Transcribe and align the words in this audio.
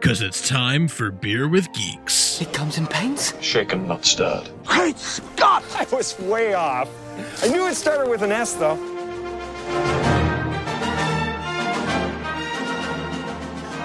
Cause 0.00 0.20
it's 0.22 0.46
time 0.48 0.86
for 0.88 1.10
Beer 1.10 1.48
with 1.48 1.72
Geeks. 1.72 2.40
It 2.40 2.52
comes 2.52 2.78
in 2.78 2.86
paints. 2.86 3.34
Shaken, 3.42 3.88
not 3.88 4.04
stirred. 4.04 4.48
Great 4.64 4.98
Scott! 4.98 5.64
I 5.74 5.86
was 5.94 6.16
way 6.20 6.54
off. 6.54 6.88
I 7.42 7.48
knew 7.48 7.66
it 7.66 7.74
started 7.74 8.08
with 8.08 8.22
an 8.22 8.30
S, 8.30 8.52
though. 8.54 8.76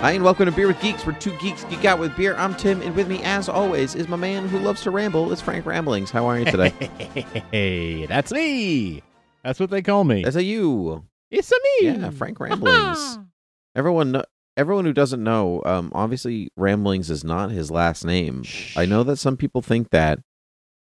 Hi, 0.02 0.12
and 0.14 0.24
welcome 0.24 0.46
to 0.46 0.52
Beer 0.52 0.68
with 0.68 0.80
Geeks, 0.82 1.06
where 1.06 1.16
two 1.16 1.36
geeks 1.40 1.64
geek 1.66 1.86
out 1.86 2.00
with 2.00 2.16
beer. 2.18 2.36
I'm 2.36 2.56
Tim, 2.56 2.82
and 2.82 2.96
with 2.96 3.08
me, 3.08 3.22
as 3.24 3.48
always, 3.50 3.96
is 3.96 4.08
my 4.08 4.18
man 4.18 4.48
who 4.48 4.60
loves 4.60 4.82
to 4.84 4.92
ramble. 4.92 5.32
It's 5.32 5.42
Frank 5.42 5.66
Ramblings. 5.66 6.12
How 6.12 6.26
are 6.28 6.38
you 6.40 6.46
today? 6.46 6.74
Hey, 7.52 8.06
that's 8.06 8.32
me. 8.32 9.02
That's 9.44 9.60
what 9.60 9.70
they 9.70 9.82
call 9.82 10.04
me. 10.04 10.24
That's 10.24 10.36
a 10.36 10.44
you. 10.44 11.04
It's 11.32 11.52
a 11.52 11.56
me. 11.56 11.88
Yeah, 11.88 12.10
Frank 12.12 12.40
Ramblings. 12.40 13.20
everyone, 13.76 14.12
kno- 14.12 14.24
everyone 14.62 14.86
who 14.86 14.94
doesn't 14.94 15.22
know, 15.24 15.62
um, 15.66 15.92
obviously 15.94 16.50
Ramblings 16.56 17.10
is 17.10 17.24
not 17.24 17.52
his 17.52 17.70
last 17.70 18.06
name. 18.06 18.44
I 18.78 18.86
know 18.86 19.04
that 19.04 19.18
some 19.18 19.36
people 19.36 19.62
think 19.62 19.90
that, 19.90 20.20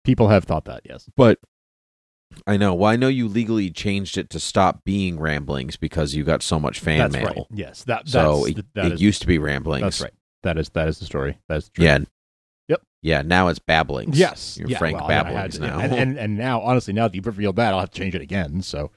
People 0.05 0.29
have 0.29 0.43
thought 0.45 0.65
that, 0.65 0.81
yes. 0.85 1.09
but 1.17 1.39
I 2.47 2.57
know. 2.57 2.73
Well, 2.73 2.89
I 2.89 2.95
know 2.95 3.09
you 3.09 3.27
legally 3.27 3.69
changed 3.69 4.17
it 4.17 4.29
to 4.29 4.39
stop 4.39 4.83
being 4.85 5.19
Ramblings 5.19 5.75
because 5.77 6.15
you 6.15 6.23
got 6.23 6.41
so 6.41 6.59
much 6.59 6.79
fan 6.79 6.99
that's 6.99 7.13
mail. 7.13 7.25
right. 7.25 7.37
Yes, 7.51 7.83
that 7.83 8.05
that's 8.05 8.11
So 8.11 8.45
it, 8.45 8.65
that 8.75 8.85
it 8.85 8.91
is- 8.93 9.01
used 9.01 9.21
to 9.21 9.27
be 9.27 9.37
Ramblings. 9.39 9.81
That's 9.83 10.01
right. 10.01 10.13
That 10.43 10.57
is 10.57 10.69
that 10.69 10.87
is 10.87 10.99
the 10.99 11.05
story. 11.05 11.37
That's 11.49 11.69
true. 11.69 11.83
Yeah. 11.85 11.99
Yep. 12.69 12.81
Yeah. 13.01 13.21
Now 13.23 13.49
it's 13.49 13.59
Babblings. 13.59 14.17
Yes. 14.17 14.57
You're 14.57 14.69
yeah, 14.69 14.77
Frank 14.77 14.97
well, 14.97 15.05
I- 15.07 15.09
I 15.09 15.13
had 15.15 15.25
Babblings 15.25 15.55
to- 15.55 15.61
now. 15.67 15.79
And, 15.79 15.93
and 15.93 16.17
and 16.23 16.37
now, 16.37 16.61
honestly, 16.61 16.93
now 16.93 17.07
that 17.09 17.15
you've 17.15 17.27
revealed 17.27 17.57
that, 17.57 17.73
I'll 17.73 17.81
have 17.81 17.91
to 17.91 17.99
change 17.99 18.15
it 18.15 18.21
again. 18.21 18.61
So, 18.61 18.91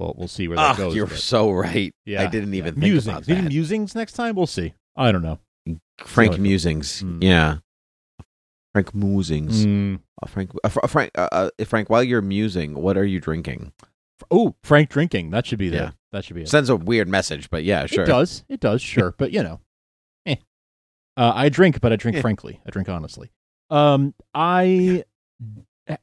we'll 0.00 0.14
we'll 0.18 0.28
see 0.28 0.48
where 0.48 0.56
that 0.56 0.74
Ah, 0.74 0.76
goes. 0.76 0.94
you're 0.96 1.06
but- 1.06 1.18
so 1.18 1.50
right. 1.52 1.92
yeah, 2.06 2.22
I 2.22 2.26
didn't 2.26 2.52
yeah. 2.52 2.58
even 2.58 2.74
think 2.74 2.82
musings. 2.84 3.06
about 3.06 3.28
Maybe 3.28 3.48
musings 3.48 3.94
next 3.94 4.14
time. 4.14 4.34
We'll 4.34 4.46
see. 4.46 4.74
I 4.96 5.12
don't 5.12 5.22
know. 5.22 5.38
Frank 6.04 6.32
Silly. 6.32 6.42
Musings. 6.42 7.00
Hmm. 7.00 7.22
Yeah. 7.22 7.58
Frank 8.72 8.94
Musings. 8.94 9.66
Mm. 9.66 10.00
Uh, 10.22 10.26
Frank. 10.26 10.50
Uh, 10.64 10.68
Frank. 10.68 11.10
Uh, 11.16 11.28
uh, 11.32 11.64
Frank. 11.64 11.90
While 11.90 12.02
you're 12.04 12.22
musing, 12.22 12.74
what 12.74 12.96
are 12.96 13.04
you 13.04 13.20
drinking? 13.20 13.72
Oh, 14.30 14.54
Frank 14.62 14.88
drinking. 14.90 15.30
That 15.30 15.46
should 15.46 15.58
be 15.58 15.68
there. 15.68 15.82
Yeah. 15.82 15.90
That 16.12 16.24
should 16.24 16.36
be 16.36 16.42
it. 16.42 16.48
Sends 16.48 16.68
a 16.68 16.76
weird 16.76 17.08
message, 17.08 17.50
but 17.50 17.64
yeah, 17.64 17.86
sure. 17.86 18.04
It 18.04 18.06
does. 18.06 18.44
It 18.48 18.60
does. 18.60 18.80
Sure, 18.90 19.14
but 19.18 19.32
you 19.32 19.42
know, 19.42 19.60
eh. 20.26 20.36
Uh, 21.16 21.32
I 21.34 21.48
drink, 21.48 21.80
but 21.80 21.92
I 21.92 21.96
drink 21.96 22.16
Yeah. 22.16 22.20
frankly. 22.22 22.60
I 22.66 22.70
drink 22.70 22.88
honestly. 22.88 23.30
Um, 23.70 24.14
I 24.34 25.04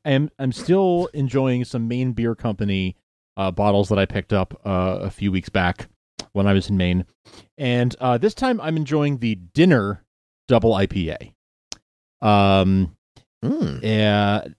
am. 0.05 0.29
I'm 0.39 0.51
still 0.51 1.09
enjoying 1.13 1.63
some 1.65 1.87
Maine 1.87 2.13
Beer 2.13 2.35
Company 2.35 2.95
uh, 3.37 3.51
bottles 3.51 3.87
that 3.89 3.97
I 3.99 4.05
picked 4.05 4.33
up 4.33 4.59
uh, 4.65 4.99
a 5.01 5.09
few 5.09 5.31
weeks 5.31 5.47
back 5.49 5.87
when 6.33 6.45
I 6.47 6.53
was 6.53 6.69
in 6.69 6.75
Maine, 6.77 7.05
and 7.57 7.95
uh, 8.01 8.17
this 8.17 8.33
time 8.33 8.59
I'm 8.61 8.75
enjoying 8.77 9.19
the 9.19 9.35
Dinner 9.35 10.03
Double 10.47 10.71
IPA. 10.73 11.33
Um, 12.21 12.95
Mm. 13.43 13.83
uh, 13.85 14.49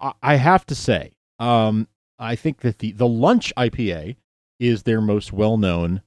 I- 0.00 0.12
I 0.22 0.36
have 0.36 0.64
to 0.66 0.74
say, 0.74 1.12
um, 1.40 1.88
I 2.18 2.36
think 2.36 2.60
that 2.60 2.78
the 2.78 2.92
the 2.92 3.08
lunch 3.08 3.52
IPA 3.56 4.16
is 4.60 4.84
their 4.84 5.00
most 5.00 5.32
well 5.32 5.56
known, 5.56 6.02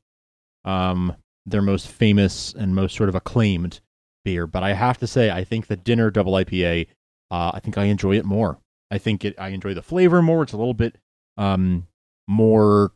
um, 0.64 1.16
their 1.46 1.62
most 1.62 1.88
famous 1.90 2.54
and 2.54 2.74
most 2.76 2.96
sort 2.96 3.10
of 3.10 3.16
acclaimed 3.16 3.82
beer. 4.24 4.48
But 4.48 4.64
I 4.64 4.74
have 4.74 4.98
to 5.00 5.08
say, 5.08 5.30
I 5.32 5.44
think 5.44 5.68
the 5.68 5.76
dinner 5.76 6.10
double 6.12 6.34
IPA, 6.34 6.88
uh, 7.30 7.52
I 7.54 7.60
think 7.60 7.78
I 7.78 7.86
enjoy 7.86 8.16
it 8.16 8.26
more. 8.26 8.60
I 8.90 8.98
think 9.00 9.26
it, 9.26 9.36
I 9.38 9.50
enjoy 9.50 9.74
the 9.74 9.82
flavor 9.82 10.22
more. 10.22 10.44
It's 10.44 10.54
a 10.54 10.58
little 10.58 10.74
bit, 10.74 10.98
um, 11.36 11.88
more. 12.28 12.92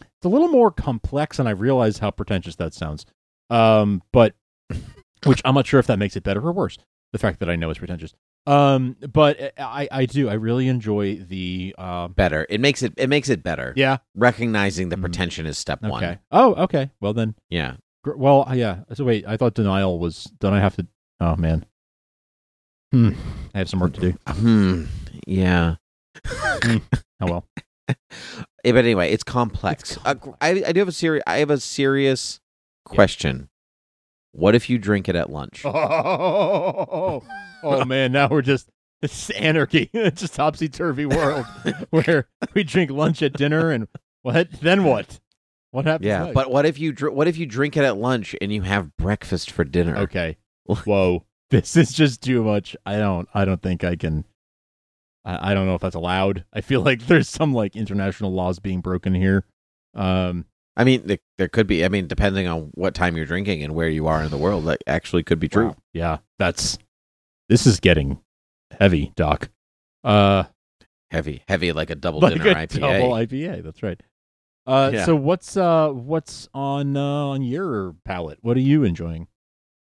It's 0.00 0.24
a 0.24 0.28
little 0.28 0.48
more 0.48 0.70
complex, 0.70 1.38
and 1.38 1.48
I 1.48 1.52
realize 1.52 1.98
how 1.98 2.10
pretentious 2.10 2.56
that 2.56 2.74
sounds. 2.74 3.06
Um, 3.50 4.02
but 4.12 4.34
which 5.24 5.40
I'm 5.44 5.54
not 5.54 5.66
sure 5.66 5.80
if 5.80 5.86
that 5.86 5.98
makes 5.98 6.16
it 6.16 6.22
better 6.22 6.40
or 6.46 6.52
worse. 6.52 6.78
The 7.12 7.18
fact 7.18 7.40
that 7.40 7.48
I 7.50 7.56
know 7.56 7.70
it's 7.70 7.78
pretentious. 7.78 8.12
Um, 8.46 8.96
but 9.12 9.54
I, 9.58 9.88
I 9.90 10.04
do. 10.06 10.28
I 10.28 10.34
really 10.34 10.68
enjoy 10.68 11.16
the. 11.16 11.74
Um, 11.78 12.12
Better. 12.12 12.44
It 12.50 12.60
makes 12.60 12.82
it. 12.82 12.92
It 12.96 13.08
makes 13.08 13.28
it 13.30 13.42
better. 13.42 13.72
yeah. 13.76 13.98
Recognizing 14.14 14.88
the 14.90 14.96
Mhm. 14.96 15.00
pretension 15.02 15.46
is 15.46 15.56
step 15.56 15.80
one. 15.82 16.02
Okay. 16.04 16.18
Oh, 16.30 16.54
okay. 16.64 16.90
Well 17.00 17.14
then. 17.14 17.34
Yeah. 17.48 17.76
gr- 18.02 18.16
Well, 18.16 18.46
uh, 18.48 18.52
yeah. 18.54 18.80
So 18.94 19.04
wait, 19.04 19.24
I 19.26 19.36
thought 19.38 19.54
denial 19.54 19.98
was. 19.98 20.24
Don't 20.40 20.52
I 20.52 20.60
have 20.60 20.76
to? 20.76 20.86
Oh 21.20 21.36
man. 21.36 21.64
Hmm. 22.92 23.10
I 23.54 23.58
have 23.58 23.68
some 23.70 23.80
work 23.80 23.94
to 23.94 24.00
do. 24.00 24.18
Hmm. 24.28 24.84
Yeah. 25.26 25.76
Oh 27.20 27.26
well. 27.26 27.48
But 28.64 28.76
anyway, 28.76 29.10
it's 29.12 29.22
complex. 29.24 29.90
It's 29.90 30.00
Uh, 30.06 30.14
complex. 30.14 30.38
I, 30.40 30.48
I 30.66 30.72
do 30.72 30.80
have 30.80 30.88
a 30.88 30.92
serious. 30.92 31.22
I 31.26 31.38
have 31.38 31.50
a 31.50 31.60
serious 31.60 32.40
question. 32.86 33.50
What 34.32 34.54
if 34.54 34.70
you 34.70 34.78
drink 34.78 35.06
it 35.08 35.14
at 35.16 35.28
lunch? 35.30 35.62
Oh, 35.66 37.22
oh 37.62 37.84
man. 37.84 38.12
Now 38.12 38.28
we're 38.28 38.42
just. 38.42 38.68
It's 39.02 39.28
anarchy. 39.30 39.90
It's 39.94 40.22
just 40.22 40.34
topsy 40.34 40.68
turvy 40.68 41.04
world 41.04 41.44
where 41.90 42.26
we 42.54 42.64
drink 42.64 42.90
lunch 42.90 43.22
at 43.22 43.34
dinner 43.34 43.70
and 43.70 43.86
what? 44.22 44.50
Then 44.62 44.84
what? 44.84 45.20
What 45.72 45.84
happens? 45.84 46.06
yeah, 46.06 46.24
next? 46.24 46.34
but 46.34 46.50
what 46.50 46.64
if 46.64 46.78
you 46.78 46.92
dr- 46.92 47.12
what 47.12 47.28
if 47.28 47.36
you 47.36 47.44
drink 47.46 47.76
it 47.76 47.84
at 47.84 47.98
lunch 47.98 48.34
and 48.40 48.50
you 48.50 48.62
have 48.62 48.96
breakfast 48.96 49.50
for 49.50 49.64
dinner? 49.64 49.96
Okay. 49.98 50.38
Whoa. 50.64 51.26
This 51.50 51.76
is 51.76 51.92
just 51.92 52.22
too 52.22 52.42
much. 52.42 52.74
I 52.86 52.96
don't 52.96 53.28
I 53.34 53.44
don't 53.44 53.60
think 53.60 53.84
I 53.84 53.94
can 53.96 54.24
I, 55.24 55.50
I 55.50 55.54
don't 55.54 55.66
know 55.66 55.74
if 55.74 55.80
that's 55.80 55.94
allowed. 55.94 56.44
I 56.52 56.60
feel 56.60 56.82
like 56.82 57.02
there's 57.06 57.28
some 57.28 57.52
like 57.54 57.76
international 57.76 58.32
laws 58.32 58.58
being 58.58 58.80
broken 58.80 59.14
here. 59.14 59.44
Um 59.94 60.46
I 60.76 60.82
mean, 60.82 61.02
there, 61.06 61.18
there 61.38 61.46
could 61.46 61.68
be. 61.68 61.84
I 61.84 61.88
mean, 61.88 62.08
depending 62.08 62.48
on 62.48 62.72
what 62.74 62.94
time 62.94 63.16
you're 63.16 63.26
drinking 63.26 63.62
and 63.62 63.76
where 63.76 63.88
you 63.88 64.08
are 64.08 64.24
in 64.24 64.32
the 64.32 64.36
world, 64.38 64.64
that 64.64 64.82
actually 64.88 65.22
could 65.22 65.38
be 65.38 65.48
true. 65.48 65.66
wow. 65.68 65.76
Yeah, 65.92 66.18
that's 66.40 66.78
this 67.48 67.64
is 67.64 67.78
getting 67.78 68.18
heavy, 68.80 69.12
Doc. 69.14 69.50
Uh 70.02 70.44
Heavy, 71.12 71.42
heavy 71.46 71.70
like 71.70 71.90
a 71.90 71.94
double 71.94 72.18
like 72.22 72.32
dinner 72.34 72.50
a 72.50 72.66
IPA. 72.66 72.80
double 72.80 73.12
IPA, 73.12 73.62
that's 73.62 73.84
right. 73.84 74.00
Uh 74.66 74.90
Yeah. 74.92 75.04
so 75.04 75.14
what's 75.14 75.56
uh 75.56 75.90
what's 75.90 76.48
on 76.54 76.96
uh, 76.96 77.00
on 77.02 77.42
your 77.42 77.94
palate? 78.04 78.38
What 78.42 78.56
are 78.56 78.60
you 78.60 78.82
enjoying? 78.82 79.28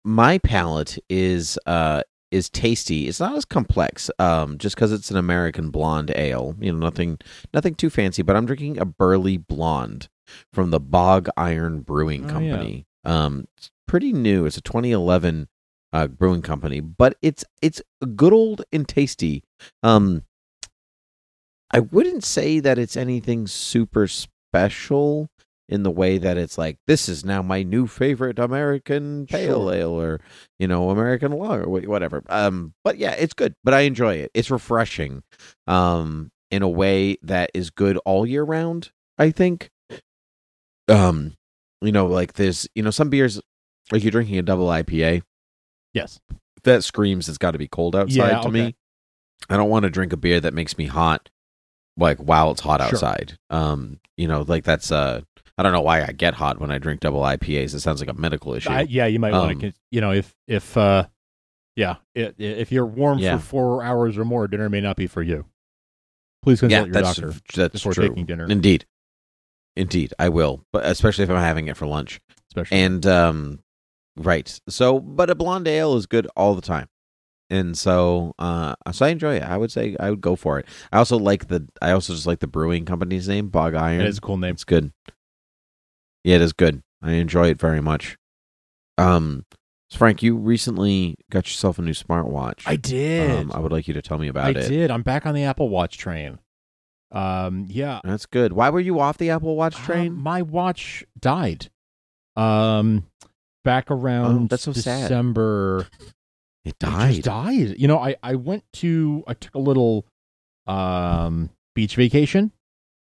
My 0.04 0.38
palate 0.38 0.98
is 1.10 1.58
uh 1.66 2.02
is 2.36 2.48
tasty. 2.50 3.08
It's 3.08 3.18
not 3.20 3.34
as 3.36 3.44
complex, 3.44 4.10
um, 4.18 4.58
just 4.58 4.76
because 4.76 4.92
it's 4.92 5.10
an 5.10 5.16
American 5.16 5.70
blonde 5.70 6.12
ale. 6.14 6.54
You 6.60 6.72
know, 6.72 6.78
nothing 6.78 7.18
nothing 7.52 7.74
too 7.74 7.90
fancy. 7.90 8.22
But 8.22 8.36
I'm 8.36 8.46
drinking 8.46 8.78
a 8.78 8.84
Burley 8.84 9.36
Blonde 9.36 10.08
from 10.52 10.70
the 10.70 10.80
Bog 10.80 11.28
Iron 11.36 11.80
Brewing 11.80 12.24
Oh, 12.24 12.26
yeah. 12.26 12.32
Company. 12.32 12.86
Um, 13.04 13.46
it's 13.56 13.70
pretty 13.88 14.12
new. 14.12 14.46
It's 14.46 14.56
a 14.56 14.60
2011 14.62 15.48
uh, 15.92 16.08
brewing 16.08 16.42
company, 16.42 16.80
but 16.80 17.16
it's 17.22 17.44
it's 17.62 17.80
good 18.14 18.32
old 18.32 18.62
and 18.72 18.86
tasty. 18.86 19.42
Um, 19.82 20.24
I 21.70 21.80
wouldn't 21.80 22.24
say 22.24 22.60
that 22.60 22.78
it's 22.78 22.96
anything 22.96 23.46
super 23.46 24.06
special 24.06 25.28
in 25.68 25.82
the 25.82 25.90
way 25.90 26.16
that 26.18 26.36
it's 26.36 26.56
like 26.56 26.78
this 26.86 27.08
is 27.08 27.24
now 27.24 27.42
my 27.42 27.62
new 27.62 27.86
favorite 27.86 28.38
American 28.38 29.26
pale 29.26 29.64
Sure. 29.68 29.74
ale 29.74 29.90
or 30.00 30.20
you 30.58 30.68
know 30.68 30.90
American 30.90 31.32
lager 31.32 31.64
wh- 31.64 31.88
whatever. 31.88 32.22
Um, 32.28 32.74
but 32.84 32.98
yeah, 32.98 33.12
it's 33.12 33.34
good. 33.34 33.54
But 33.64 33.74
I 33.74 33.80
enjoy 33.80 34.14
it. 34.16 34.30
It's 34.34 34.50
refreshing, 34.50 35.22
um, 35.66 36.30
in 36.50 36.62
a 36.62 36.68
way 36.68 37.16
that 37.22 37.50
is 37.54 37.70
good 37.70 37.96
all 38.04 38.24
year 38.26 38.44
round. 38.44 38.90
I 39.18 39.30
think. 39.30 39.70
Um, 40.88 41.34
you 41.80 41.92
know, 41.92 42.06
like 42.06 42.34
there's 42.34 42.68
you 42.74 42.82
know 42.82 42.90
some 42.90 43.10
beers 43.10 43.40
like 43.92 44.02
you're 44.04 44.10
drinking 44.12 44.38
a 44.38 44.42
double 44.42 44.66
IPA 44.68 45.22
Yes. 45.94 46.20
that 46.64 46.84
screams 46.84 47.28
it's 47.28 47.38
got 47.38 47.52
to 47.52 47.58
be 47.58 47.68
cold 47.68 47.96
outside 47.96 48.16
Yeah, 48.16 48.40
to 48.40 48.48
okay. 48.48 48.50
me. 48.50 48.76
I 49.50 49.56
don't 49.56 49.70
want 49.70 49.82
to 49.84 49.90
drink 49.90 50.12
a 50.12 50.16
beer 50.16 50.40
that 50.40 50.54
makes 50.54 50.78
me 50.78 50.86
hot, 50.86 51.28
like 51.96 52.18
while 52.18 52.50
it's 52.52 52.60
hot 52.60 52.80
Sure. 52.80 52.88
outside. 52.94 53.38
Um, 53.50 53.98
you 54.16 54.28
know, 54.28 54.42
like 54.46 54.64
that's 54.64 54.92
uh 54.92 55.22
I 55.58 55.62
don't 55.62 55.72
know 55.72 55.80
why 55.80 56.02
I 56.02 56.12
get 56.12 56.34
hot 56.34 56.60
when 56.60 56.70
I 56.70 56.78
drink 56.78 57.00
double 57.00 57.20
IPAs. 57.22 57.74
It 57.74 57.80
sounds 57.80 58.00
like 58.00 58.10
a 58.10 58.14
medical 58.14 58.54
issue. 58.54 58.70
I, 58.70 58.82
yeah, 58.82 59.06
you 59.06 59.18
might 59.18 59.32
Um, 59.32 59.46
want 59.46 59.60
to, 59.62 59.72
you 59.90 60.00
know, 60.00 60.12
if 60.12 60.34
if 60.46 60.76
uh, 60.76 61.06
yeah, 61.76 61.96
if 62.14 62.70
you're 62.72 62.86
warm 62.86 63.18
Yeah. 63.18 63.38
for 63.38 63.44
four 63.44 63.82
hours 63.82 64.18
or 64.18 64.24
more, 64.24 64.48
dinner 64.48 64.68
may 64.68 64.80
not 64.80 64.96
be 64.96 65.06
for 65.06 65.22
you. 65.22 65.46
Please 66.42 66.60
yeah, 66.62 66.68
consult 66.68 66.86
your 66.88 66.92
that's 66.94 67.16
doctor 67.16 67.34
that's 67.54 67.72
before 67.74 67.94
true. 67.94 68.08
taking 68.08 68.26
dinner, 68.26 68.46
Indeed, 68.48 68.84
indeed, 69.76 70.12
I 70.18 70.28
will, 70.28 70.64
but 70.72 70.86
especially 70.86 71.24
if 71.24 71.30
I'm 71.30 71.36
having 71.38 71.68
it 71.68 71.76
for 71.76 71.86
lunch. 71.86 72.20
especially. 72.50 72.78
And 72.78 73.04
um, 73.06 73.58
right. 74.16 74.60
So, 74.68 75.00
but 75.00 75.28
a 75.30 75.34
blonde 75.34 75.66
ale 75.68 75.96
is 75.96 76.06
good 76.06 76.28
all 76.36 76.54
the 76.54 76.62
time, 76.62 76.88
and 77.50 77.76
so 77.76 78.34
uh, 78.38 78.74
so 78.92 79.06
I 79.06 79.08
enjoy 79.08 79.36
it. 79.36 79.42
I 79.42 79.56
would 79.56 79.72
say 79.72 79.96
I 79.98 80.10
would 80.10 80.20
go 80.20 80.36
for 80.36 80.58
it. 80.58 80.66
I 80.92 80.98
also 80.98 81.18
like 81.18 81.48
the. 81.48 81.66
I 81.82 81.90
also 81.92 82.12
just 82.14 82.26
like 82.26 82.38
the 82.40 82.46
brewing 82.46 82.84
company's 82.84 83.26
name, 83.28 83.48
Bog 83.48 83.74
Iron. 83.74 84.02
it 84.02 84.06
is 84.06 84.18
a 84.18 84.20
cool 84.20 84.36
name. 84.36 84.52
It's 84.54 84.64
good. 84.64 84.92
Yeah, 86.26 86.36
it 86.36 86.42
is 86.42 86.52
good. 86.52 86.82
I 87.02 87.12
enjoy 87.12 87.48
it 87.50 87.58
very 87.60 87.80
much. 87.80 88.18
Um, 88.98 89.44
so 89.90 89.98
Frank, 89.98 90.22
you 90.24 90.36
recently 90.36 91.14
got 91.30 91.46
yourself 91.46 91.78
a 91.78 91.82
new 91.82 91.92
smartwatch. 91.92 92.62
I 92.66 92.74
did. 92.74 93.30
Um, 93.30 93.52
I 93.54 93.60
would 93.60 93.70
like 93.70 93.86
you 93.86 93.94
to 93.94 94.02
tell 94.02 94.18
me 94.18 94.26
I 94.26 94.30
about 94.30 94.50
it. 94.50 94.56
I 94.64 94.68
did. 94.68 94.90
I'm 94.90 95.02
back 95.02 95.24
on 95.24 95.34
the 95.34 95.44
Apple 95.44 95.68
Watch 95.68 95.98
train. 95.98 96.40
Um, 97.12 97.66
yeah. 97.68 98.00
That's 98.02 98.26
good. 98.26 98.52
Why 98.52 98.70
were 98.70 98.80
you 98.80 98.98
off 98.98 99.18
the 99.18 99.30
Apple 99.30 99.54
Watch 99.54 99.76
Um, 99.76 99.82
train? 99.84 100.12
my 100.14 100.42
watch 100.42 101.04
died. 101.18 101.70
Um, 102.34 103.06
back 103.64 103.88
around 103.90 104.36
Oh, 104.44 104.46
that's 104.48 104.64
so 104.64 104.72
sad. 104.72 105.02
December. 105.02 105.86
it 106.64 106.76
died. 106.80 107.10
It 107.10 107.14
just 107.14 107.24
died. 107.26 107.76
You 107.78 107.86
know, 107.86 107.98
I 108.00 108.16
I 108.22 108.34
went 108.34 108.64
to 108.74 109.22
I 109.28 109.34
took 109.34 109.54
a 109.54 109.60
little 109.60 110.04
um 110.66 111.50
beach 111.76 111.94
vacation 111.94 112.50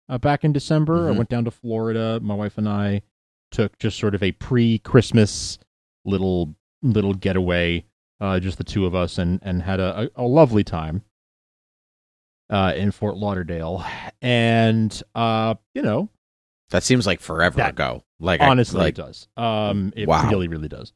uh, 0.10 0.18
back 0.18 0.44
in 0.44 0.52
December. 0.52 1.08
I 1.08 1.14
Mhm. 1.14 1.18
went 1.18 1.30
down 1.30 1.46
to 1.46 1.52
Florida. 1.52 2.20
My 2.22 2.36
wife 2.36 2.58
and 2.58 2.68
I 2.68 3.02
took 3.54 3.78
just 3.80 3.98
sort 3.98 4.14
of 4.16 4.22
a 4.24 4.34
pre-Christmas 4.34 5.58
little 6.04 6.54
little 6.82 7.14
getaway, 7.14 7.86
uh, 8.20 8.40
just 8.42 8.58
the 8.58 8.64
two 8.66 8.86
of 8.86 8.94
us, 8.94 9.18
and 9.18 9.40
and 9.44 9.62
had 9.62 9.80
a, 9.80 10.10
a, 10.18 10.24
a 10.24 10.28
lovely 10.28 10.64
time 10.66 11.04
uh, 12.50 12.74
in 12.76 12.92
Fort 12.92 13.16
Lauderdale. 13.16 13.86
And 14.22 15.02
uh, 15.16 15.56
you 15.74 15.82
know, 15.82 16.10
That 16.72 16.84
seems 16.84 17.08
like 17.08 17.20
forever 17.22 17.58
That- 17.58 17.72
ago. 17.72 18.04
Like 18.20 18.40
I- 18.42 18.48
honestly 18.50 18.80
like 18.80 18.94
it 18.98 19.02
does 19.02 19.28
um 19.36 19.92
it 19.98 20.08
Wow. 20.08 20.30
really 20.30 20.48
really 20.48 20.70
does 20.70 20.94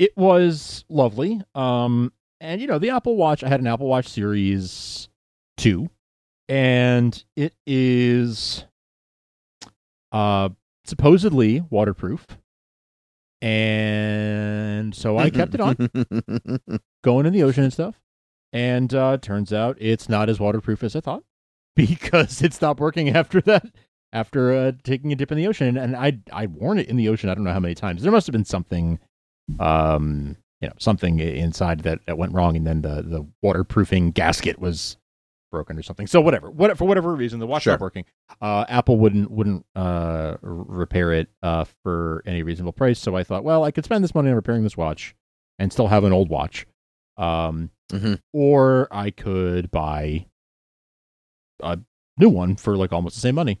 it 0.00 0.16
was 0.16 0.84
lovely 0.88 1.40
um 1.54 2.12
and 2.40 2.60
you 2.60 2.66
know 2.66 2.80
the 2.80 2.90
apple 2.90 3.14
watch 3.16 3.44
i 3.44 3.48
had 3.48 3.60
an 3.60 3.68
apple 3.68 3.86
watch 3.86 4.08
series 4.08 5.08
2 5.58 5.88
and 6.48 7.22
it 7.36 7.54
is 7.64 8.64
uh 10.10 10.48
supposedly 10.88 11.62
waterproof. 11.70 12.26
And 13.40 14.94
so 14.94 15.16
i 15.16 15.30
kept 15.30 15.54
it 15.54 15.60
on 15.60 15.76
going 17.04 17.24
in 17.26 17.32
the 17.32 17.44
ocean 17.44 17.64
and 17.64 17.72
stuff. 17.72 18.00
And 18.52 18.92
uh 18.92 19.18
turns 19.18 19.52
out 19.52 19.76
it's 19.80 20.08
not 20.08 20.28
as 20.28 20.40
waterproof 20.40 20.82
as 20.82 20.96
i 20.96 21.00
thought 21.00 21.22
because 21.76 22.42
it 22.42 22.52
stopped 22.52 22.80
working 22.80 23.10
after 23.10 23.40
that 23.42 23.66
after 24.12 24.52
uh, 24.54 24.72
taking 24.82 25.12
a 25.12 25.16
dip 25.16 25.30
in 25.30 25.38
the 25.38 25.46
ocean. 25.46 25.76
And 25.76 25.94
i 25.94 26.18
i 26.32 26.46
worn 26.46 26.78
it 26.78 26.88
in 26.88 26.96
the 26.96 27.08
ocean 27.08 27.30
i 27.30 27.34
don't 27.34 27.44
know 27.44 27.52
how 27.52 27.60
many 27.60 27.74
times. 27.76 28.02
There 28.02 28.12
must 28.12 28.26
have 28.26 28.32
been 28.32 28.44
something 28.44 28.98
um 29.60 30.36
you 30.60 30.68
know 30.68 30.74
something 30.78 31.20
inside 31.20 31.80
that, 31.80 32.04
that 32.06 32.18
went 32.18 32.32
wrong. 32.32 32.56
And 32.56 32.66
then 32.66 32.82
the 32.82 33.02
the 33.02 33.26
waterproofing 33.42 34.10
gasket 34.10 34.58
was 34.58 34.96
broken 35.50 35.78
or 35.78 35.82
something 35.82 36.06
so 36.06 36.20
whatever 36.20 36.50
what 36.50 36.76
for 36.76 36.84
whatever 36.86 37.14
reason 37.14 37.38
the 37.38 37.46
watch 37.46 37.62
Sure. 37.62 37.72
stopped 37.72 37.80
working 37.80 38.04
uh 38.42 38.64
apple 38.68 38.98
wouldn't 38.98 39.30
wouldn't 39.30 39.64
uh 39.74 40.36
repair 40.42 41.12
it 41.12 41.28
uh 41.42 41.64
for 41.82 42.22
any 42.26 42.42
reasonable 42.42 42.72
price 42.72 42.98
so 42.98 43.16
i 43.16 43.22
thought 43.24 43.44
well 43.44 43.64
i 43.64 43.70
could 43.70 43.84
spend 43.84 44.04
this 44.04 44.14
money 44.14 44.28
on 44.28 44.34
repairing 44.36 44.62
this 44.62 44.76
watch 44.76 45.14
and 45.58 45.72
still 45.72 45.88
have 45.88 46.04
an 46.04 46.12
old 46.12 46.28
watch 46.28 46.66
um 47.16 47.70
Mhm. 47.90 48.20
or 48.34 48.86
i 48.90 49.10
could 49.10 49.70
buy 49.70 50.26
a 51.62 51.78
new 52.18 52.28
one 52.28 52.56
for 52.56 52.76
like 52.76 52.92
almost 52.92 53.14
the 53.16 53.20
same 53.20 53.34
money 53.34 53.60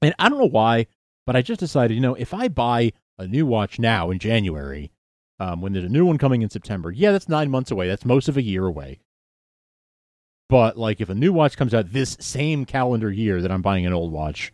and 0.00 0.14
I 0.20 0.28
don't 0.28 0.38
know 0.38 0.44
why, 0.44 0.86
but 1.26 1.34
I 1.34 1.42
just 1.42 1.58
decided, 1.58 1.92
you 1.96 2.00
know, 2.00 2.14
if 2.14 2.32
I 2.32 2.46
buy 2.46 2.92
a 3.18 3.26
new 3.26 3.44
watch 3.46 3.80
now 3.80 4.12
in 4.12 4.20
January, 4.20 4.92
um, 5.40 5.60
when 5.60 5.72
there's 5.72 5.86
a 5.86 5.88
new 5.88 6.06
one 6.06 6.18
coming 6.18 6.42
in 6.42 6.50
September, 6.50 6.92
yeah, 6.92 7.10
that's 7.10 7.28
nine 7.28 7.50
months 7.50 7.72
away. 7.72 7.88
That's 7.88 8.04
most 8.04 8.28
of 8.28 8.36
a 8.36 8.42
year 8.42 8.64
away. 8.64 9.00
But 10.48 10.78
like, 10.78 11.00
if 11.00 11.08
a 11.10 11.14
new 11.14 11.32
watch 11.32 11.56
comes 11.56 11.74
out 11.74 11.92
this 11.92 12.16
same 12.20 12.64
calendar 12.64 13.10
year 13.10 13.42
that 13.42 13.50
I'm 13.52 13.62
buying 13.62 13.84
an 13.86 13.92
old 13.92 14.12
watch, 14.12 14.52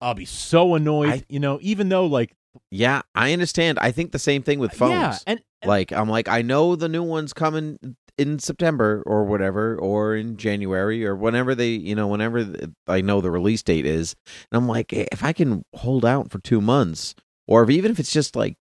I'll 0.00 0.14
be 0.14 0.24
so 0.24 0.74
annoyed. 0.74 1.10
I- 1.10 1.24
you 1.28 1.40
know, 1.40 1.58
even 1.62 1.88
though 1.88 2.06
like, 2.06 2.34
yeah, 2.70 3.02
I 3.14 3.32
understand. 3.32 3.78
I 3.80 3.92
think 3.92 4.12
the 4.12 4.18
same 4.18 4.42
thing 4.42 4.58
with 4.58 4.72
phones. 4.72 4.90
yeah, 4.92 5.18
and, 5.26 5.40
and 5.62 5.68
like 5.68 5.92
I'm 5.92 6.08
like 6.08 6.28
I 6.28 6.42
know 6.42 6.74
the 6.76 6.88
new 6.88 7.02
one's 7.02 7.32
coming 7.32 7.96
in 8.18 8.38
September 8.38 9.02
or 9.06 9.24
whatever 9.24 9.76
or 9.78 10.16
in 10.16 10.38
January 10.38 11.04
or 11.04 11.14
whenever 11.14 11.54
they 11.54 11.68
you 11.70 11.94
know 11.94 12.06
whenever 12.06 12.42
th- 12.44 12.70
I 12.88 13.02
know 13.02 13.20
the 13.20 13.30
release 13.30 13.62
date 13.62 13.84
is 13.84 14.16
and 14.50 14.56
I'm 14.56 14.66
like 14.66 14.90
eh, 14.94 15.04
if 15.12 15.22
I 15.22 15.34
can 15.34 15.64
hold 15.74 16.02
out 16.06 16.30
for 16.30 16.38
2 16.38 16.62
months 16.62 17.14
or 17.46 17.62
if, 17.62 17.68
even 17.68 17.90
if 17.90 18.00
it's 18.00 18.10
just 18.12 18.34
like 18.34 18.56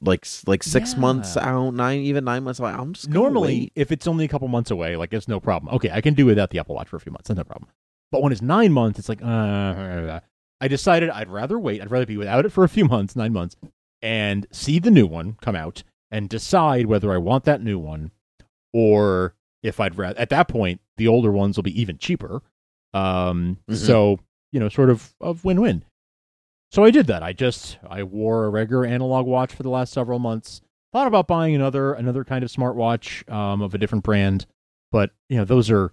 like 0.00 0.26
like 0.46 0.62
6 0.62 0.94
Yeah. 0.94 0.98
months 1.00 1.36
out 1.36 1.72
9 1.74 1.98
even 2.00 2.24
9 2.24 2.42
months 2.44 2.58
like, 2.60 2.76
I'm 2.76 2.92
just 2.94 3.08
normally 3.08 3.60
wait. 3.60 3.72
if 3.76 3.92
it's 3.92 4.06
only 4.06 4.24
a 4.24 4.28
couple 4.28 4.48
months 4.48 4.70
away 4.70 4.96
like 4.96 5.12
it's 5.12 5.28
no 5.28 5.38
problem 5.40 5.72
okay 5.74 5.90
i 5.92 6.00
can 6.00 6.14
do 6.14 6.26
without 6.26 6.50
the 6.50 6.58
apple 6.58 6.74
watch 6.74 6.88
for 6.88 6.96
a 6.96 7.00
few 7.00 7.12
months 7.12 7.28
that's 7.28 7.38
no 7.38 7.44
problem 7.44 7.70
but 8.10 8.20
when 8.22 8.32
it's 8.32 8.42
nine 8.42 8.72
months 8.72 8.98
it's 8.98 9.08
like 9.08 9.22
uh, 9.22 10.20
i 10.60 10.68
decided 10.68 11.10
i'd 11.10 11.28
rather 11.30 11.58
wait 11.58 11.80
i'd 11.80 11.90
rather 11.90 12.06
be 12.06 12.16
without 12.16 12.44
it 12.44 12.50
for 12.50 12.64
a 12.64 12.68
few 12.68 12.84
months 12.84 13.14
nine 13.14 13.32
months 13.32 13.56
and 14.02 14.46
see 14.50 14.78
the 14.80 14.90
new 14.90 15.06
one 15.06 15.36
come 15.40 15.54
out 15.56 15.82
and 16.10 16.28
decide 16.28 16.86
whether 16.86 17.12
i 17.12 17.16
want 17.16 17.44
that 17.44 17.62
new 17.62 17.78
one 17.78 18.10
or 18.72 19.34
if 19.62 19.78
i'd 19.80 19.96
rather 19.96 20.18
at 20.18 20.30
that 20.30 20.48
point 20.48 20.80
the 20.96 21.06
older 21.08 21.30
ones 21.32 21.56
will 21.56 21.62
be 21.62 21.80
even 21.80 21.96
cheaper 21.98 22.42
um 22.92 23.58
Mhm. 23.70 23.76
so 23.76 24.18
you 24.52 24.60
know 24.60 24.68
sort 24.68 24.90
of 24.90 25.14
of 25.20 25.44
win-win 25.44 25.84
so 26.74 26.84
i 26.84 26.90
did 26.90 27.06
that 27.06 27.22
i 27.22 27.32
just 27.32 27.78
i 27.88 28.02
wore 28.02 28.44
a 28.44 28.50
regular 28.50 28.84
analog 28.84 29.26
watch 29.26 29.54
for 29.54 29.62
the 29.62 29.70
last 29.70 29.92
several 29.92 30.18
months 30.18 30.60
thought 30.94 31.08
about 31.08 31.26
buying 31.26 31.56
another 31.56 31.92
another 31.92 32.24
kind 32.24 32.44
of 32.44 32.50
smartwatch 32.50 33.28
um, 33.30 33.60
of 33.60 33.74
a 33.74 33.78
different 33.78 34.04
brand, 34.04 34.46
but 34.92 35.10
you 35.28 35.36
know 35.36 35.44
those 35.44 35.68
are 35.68 35.92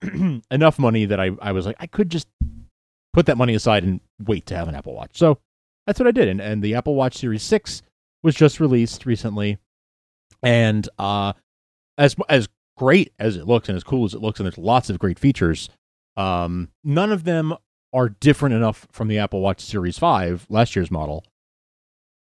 enough 0.50 0.78
money 0.78 1.04
that 1.04 1.18
I, 1.18 1.32
I 1.42 1.50
was 1.50 1.66
like 1.66 1.76
I 1.80 1.88
could 1.88 2.10
just 2.10 2.28
put 3.12 3.26
that 3.26 3.36
money 3.36 3.54
aside 3.54 3.82
and 3.82 4.00
wait 4.24 4.46
to 4.46 4.56
have 4.56 4.68
an 4.68 4.76
Apple 4.76 4.94
Watch. 4.94 5.18
So 5.18 5.38
that's 5.86 5.98
what 5.98 6.06
I 6.06 6.12
did, 6.12 6.28
and 6.28 6.40
and 6.40 6.62
the 6.62 6.76
Apple 6.76 6.94
Watch 6.94 7.18
Series 7.18 7.42
Six 7.42 7.82
was 8.22 8.36
just 8.36 8.60
released 8.60 9.04
recently, 9.04 9.58
and 10.44 10.88
uh, 10.96 11.32
as 11.98 12.14
as 12.28 12.48
great 12.76 13.12
as 13.18 13.36
it 13.36 13.48
looks 13.48 13.68
and 13.68 13.74
as 13.74 13.82
cool 13.82 14.04
as 14.04 14.14
it 14.14 14.22
looks, 14.22 14.38
and 14.38 14.46
there's 14.46 14.58
lots 14.58 14.88
of 14.90 15.00
great 15.00 15.18
features. 15.18 15.68
Um, 16.16 16.68
none 16.84 17.10
of 17.10 17.24
them 17.24 17.52
are 17.92 18.08
different 18.08 18.54
enough 18.54 18.86
from 18.90 19.08
the 19.08 19.18
Apple 19.18 19.40
Watch 19.40 19.60
Series 19.60 19.98
Five, 19.98 20.46
last 20.48 20.76
year's 20.76 20.90
model, 20.90 21.24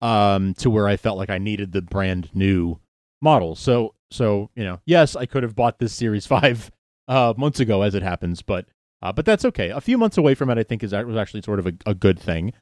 um, 0.03 0.55
to 0.55 0.71
where 0.71 0.89
I 0.89 0.97
felt 0.97 1.19
like 1.19 1.31
I 1.31 1.39
needed 1.39 1.73
the 1.73 1.83
brand 1.83 2.31
new 2.35 2.79
model. 3.23 3.55
So, 3.55 3.95
so 4.11 4.51
you 4.55 4.65
know, 4.65 4.81
yes, 4.87 5.17
I 5.17 5.27
could 5.27 5.43
have 5.43 5.57
bought 5.57 5.79
this 5.79 5.93
Series 5.93 6.27
Five 6.35 6.71
uh, 7.09 7.35
months 7.37 7.61
ago, 7.61 7.83
as 7.83 7.95
it 7.95 8.03
happens, 8.03 8.43
but 8.43 8.67
uh, 9.03 9.13
but 9.13 9.25
that's 9.27 9.45
okay. 9.45 9.71
A 9.71 9.81
few 9.81 9.99
months 9.99 10.17
away 10.17 10.35
from 10.35 10.51
it, 10.51 10.59
I 10.59 10.63
think 10.63 10.83
is 10.83 10.93
was 10.93 11.17
actually 11.17 11.43
sort 11.43 11.59
of 11.59 11.67
a, 11.67 11.73
a 11.87 11.95
good 11.95 12.19
thing. 12.19 12.53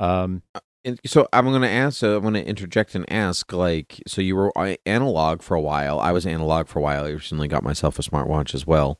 Um, 0.00 0.42
And 0.84 0.98
so 1.06 1.28
I'm 1.32 1.44
going 1.44 1.62
to 1.62 1.68
ask. 1.68 1.98
So 1.98 2.16
I'm 2.16 2.22
going 2.22 2.34
to 2.34 2.44
interject 2.44 2.96
and 2.96 3.10
ask. 3.10 3.52
Like, 3.52 4.02
so 4.08 4.20
you 4.20 4.34
were 4.34 4.56
uh, 4.58 4.74
analog 4.84 5.42
for 5.42 5.54
a 5.54 5.60
while. 5.60 6.00
I 6.00 6.10
was 6.10 6.26
analog 6.26 6.66
for 6.66 6.80
a 6.80 6.82
while. 6.82 7.04
I 7.04 7.10
recently 7.10 7.46
got 7.46 7.62
myself 7.62 8.00
a 8.00 8.02
smartwatch 8.02 8.52
as 8.52 8.66
well. 8.66 8.98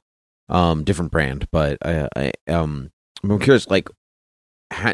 Um, 0.49 0.85
different 0.85 1.11
brand, 1.11 1.49
but 1.51 1.79
I, 1.85 2.09
I 2.15 2.33
um, 2.47 2.91
I'm 3.25 3.39
curious. 3.39 3.69
Like, 3.69 3.89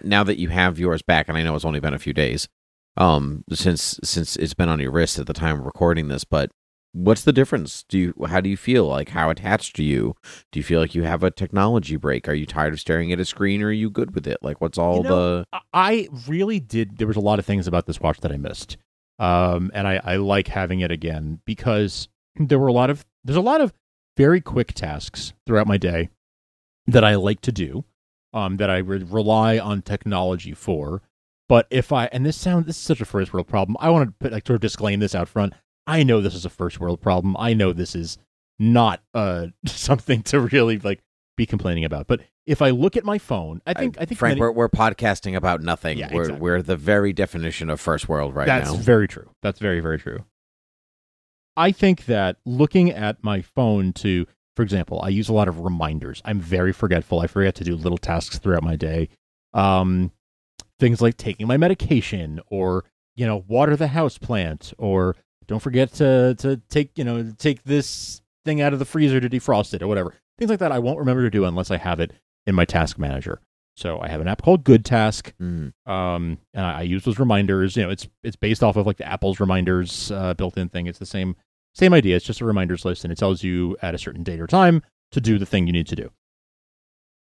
now 0.04 0.24
that 0.24 0.38
you 0.38 0.48
have 0.48 0.78
yours 0.78 1.02
back, 1.02 1.28
and 1.28 1.36
I 1.36 1.42
know 1.42 1.54
it's 1.54 1.64
only 1.64 1.80
been 1.80 1.94
a 1.94 1.98
few 1.98 2.12
days, 2.12 2.48
um, 2.96 3.44
since 3.52 3.98
since 4.02 4.36
it's 4.36 4.54
been 4.54 4.68
on 4.68 4.80
your 4.80 4.90
wrist 4.90 5.18
at 5.18 5.26
the 5.26 5.32
time 5.32 5.60
of 5.60 5.66
recording 5.66 6.08
this, 6.08 6.24
but 6.24 6.50
what's 6.92 7.22
the 7.22 7.32
difference? 7.32 7.84
Do 7.88 7.98
you 7.98 8.14
how 8.26 8.40
do 8.40 8.50
you 8.50 8.56
feel? 8.56 8.86
Like, 8.88 9.10
how 9.10 9.30
attached 9.30 9.76
to 9.76 9.84
you? 9.84 10.14
Do 10.50 10.58
you 10.58 10.64
feel 10.64 10.80
like 10.80 10.94
you 10.94 11.04
have 11.04 11.22
a 11.22 11.30
technology 11.30 11.96
break? 11.96 12.28
Are 12.28 12.34
you 12.34 12.44
tired 12.46 12.72
of 12.72 12.80
staring 12.80 13.12
at 13.12 13.20
a 13.20 13.24
screen, 13.24 13.62
or 13.62 13.66
are 13.68 13.72
you 13.72 13.88
good 13.90 14.14
with 14.14 14.26
it? 14.26 14.38
Like, 14.42 14.60
what's 14.60 14.78
all 14.78 14.96
You 14.98 15.02
know, 15.04 15.38
the 15.38 15.60
I- 15.72 16.08
really 16.26 16.60
did. 16.60 16.98
There 16.98 17.06
was 17.06 17.16
a 17.16 17.20
lot 17.20 17.38
of 17.38 17.46
things 17.46 17.66
about 17.66 17.86
this 17.86 18.00
watch 18.00 18.18
that 18.20 18.32
I 18.32 18.36
missed, 18.36 18.76
um, 19.18 19.70
and 19.74 19.86
I, 19.86 20.00
I 20.02 20.16
like 20.16 20.48
having 20.48 20.80
it 20.80 20.90
again 20.90 21.40
because 21.44 22.08
there 22.36 22.58
were 22.58 22.68
a 22.68 22.72
lot 22.72 22.90
of 22.90 23.04
there's 23.24 23.36
a 23.36 23.40
lot 23.40 23.60
of 23.60 23.72
very 24.16 24.40
quick 24.40 24.72
tasks 24.72 25.32
throughout 25.46 25.68
my 25.68 25.76
day 25.76 26.08
that 26.88 27.04
I 27.04 27.14
like 27.14 27.40
to 27.42 27.52
do, 27.52 27.84
um, 28.32 28.56
that 28.58 28.70
I 28.70 28.78
re- 28.78 29.02
rely 29.02 29.58
on 29.58 29.82
technology 29.82 30.54
for. 30.54 31.02
But 31.48 31.66
if 31.70 31.92
I 31.92 32.06
and 32.06 32.26
this 32.26 32.36
sounds 32.36 32.66
this 32.66 32.76
is 32.76 32.82
such 32.82 33.00
a 33.00 33.06
first 33.06 33.32
world 33.32 33.46
problem, 33.46 33.76
I 33.80 33.90
want 33.90 34.08
to 34.08 34.14
put 34.18 34.32
like 34.32 34.46
sort 34.46 34.56
of 34.56 34.60
disclaim 34.60 35.00
this 35.00 35.14
out 35.14 35.28
front. 35.28 35.54
I 35.86 36.02
know 36.02 36.20
this 36.20 36.34
is 36.34 36.44
a 36.44 36.50
first 36.50 36.78
world 36.78 37.00
problem. 37.00 37.36
I 37.38 37.54
know 37.54 37.72
this 37.72 37.94
is 37.94 38.18
not 38.58 39.02
uh 39.14 39.46
something 39.66 40.22
to 40.24 40.40
really 40.40 40.78
like 40.78 41.00
be 41.36 41.46
complaining 41.46 41.84
about. 41.84 42.06
But 42.06 42.20
if 42.46 42.60
I 42.60 42.70
look 42.70 42.96
at 42.96 43.04
my 43.04 43.18
phone, 43.18 43.62
I 43.66 43.74
think 43.74 43.96
I, 43.98 44.04
think 44.04 44.18
Frank, 44.18 44.32
many- 44.32 44.40
we're, 44.40 44.52
we're 44.52 44.68
podcasting 44.68 45.36
about 45.36 45.62
nothing. 45.62 45.98
Yeah, 45.98 46.12
we're 46.12 46.22
exactly. 46.22 46.40
we're 46.40 46.62
the 46.62 46.76
very 46.76 47.12
definition 47.14 47.70
of 47.70 47.80
first 47.80 48.08
world 48.08 48.34
right 48.34 48.46
That's 48.46 48.68
now. 48.68 48.74
That's 48.74 48.84
very 48.84 49.08
true. 49.08 49.30
That's 49.42 49.58
very, 49.58 49.80
very 49.80 49.98
true. 49.98 50.24
I 51.56 51.72
think 51.72 52.06
that 52.06 52.36
looking 52.46 52.90
at 52.90 53.24
my 53.24 53.42
phone 53.42 53.92
to, 53.94 54.26
for 54.58 54.64
example, 54.64 55.00
I 55.04 55.10
use 55.10 55.28
a 55.28 55.32
lot 55.32 55.46
of 55.46 55.60
reminders. 55.60 56.20
I'm 56.24 56.40
very 56.40 56.72
forgetful. 56.72 57.20
I 57.20 57.28
forget 57.28 57.54
to 57.54 57.62
do 57.62 57.76
little 57.76 57.96
tasks 57.96 58.40
throughout 58.40 58.64
my 58.64 58.74
day. 58.74 59.08
Um, 59.54 60.10
things 60.80 61.00
like 61.00 61.16
taking 61.16 61.46
my 61.46 61.56
medication 61.56 62.40
or, 62.48 62.84
you 63.14 63.24
know, 63.24 63.44
water 63.46 63.76
the 63.76 63.86
house 63.86 64.18
plant 64.18 64.72
or 64.76 65.14
don't 65.46 65.60
forget 65.60 65.92
to, 65.92 66.34
to 66.38 66.60
take, 66.70 66.98
you 66.98 67.04
know, 67.04 67.32
take 67.38 67.62
this 67.62 68.20
thing 68.44 68.60
out 68.60 68.72
of 68.72 68.80
the 68.80 68.84
freezer 68.84 69.20
to 69.20 69.30
defrost 69.30 69.74
it 69.74 69.80
or 69.80 69.86
whatever. 69.86 70.12
Things 70.38 70.50
like 70.50 70.58
that 70.58 70.72
I 70.72 70.80
won't 70.80 70.98
remember 70.98 71.22
to 71.22 71.30
do 71.30 71.44
unless 71.44 71.70
I 71.70 71.76
have 71.76 72.00
it 72.00 72.12
in 72.44 72.56
my 72.56 72.64
task 72.64 72.98
manager. 72.98 73.40
So 73.76 74.00
I 74.00 74.08
have 74.08 74.20
an 74.20 74.26
app 74.26 74.42
called 74.42 74.64
Good 74.64 74.84
Task 74.84 75.32
Mm. 75.40 75.72
um, 75.86 76.38
and 76.52 76.66
I, 76.66 76.80
I 76.80 76.82
use 76.82 77.04
those 77.04 77.20
reminders. 77.20 77.76
You 77.76 77.84
know, 77.84 77.90
it's 77.90 78.08
it's 78.24 78.34
based 78.34 78.64
off 78.64 78.74
of 78.74 78.88
like 78.88 78.96
the 78.96 79.06
Apple's 79.06 79.38
reminders 79.38 80.10
uh, 80.10 80.34
built-in 80.34 80.68
thing. 80.68 80.88
It's 80.88 80.98
the 80.98 81.06
same 81.06 81.36
same 81.78 81.94
idea. 81.94 82.16
It's 82.16 82.26
just 82.26 82.40
a 82.40 82.44
reminders 82.44 82.84
list, 82.84 83.04
and 83.04 83.12
it 83.12 83.18
tells 83.18 83.42
you 83.42 83.76
at 83.82 83.94
a 83.94 83.98
certain 83.98 84.22
date 84.22 84.40
or 84.40 84.46
time 84.46 84.82
to 85.12 85.20
do 85.20 85.38
the 85.38 85.46
thing 85.46 85.66
you 85.66 85.72
need 85.72 85.86
to 85.86 85.96
do. 85.96 86.10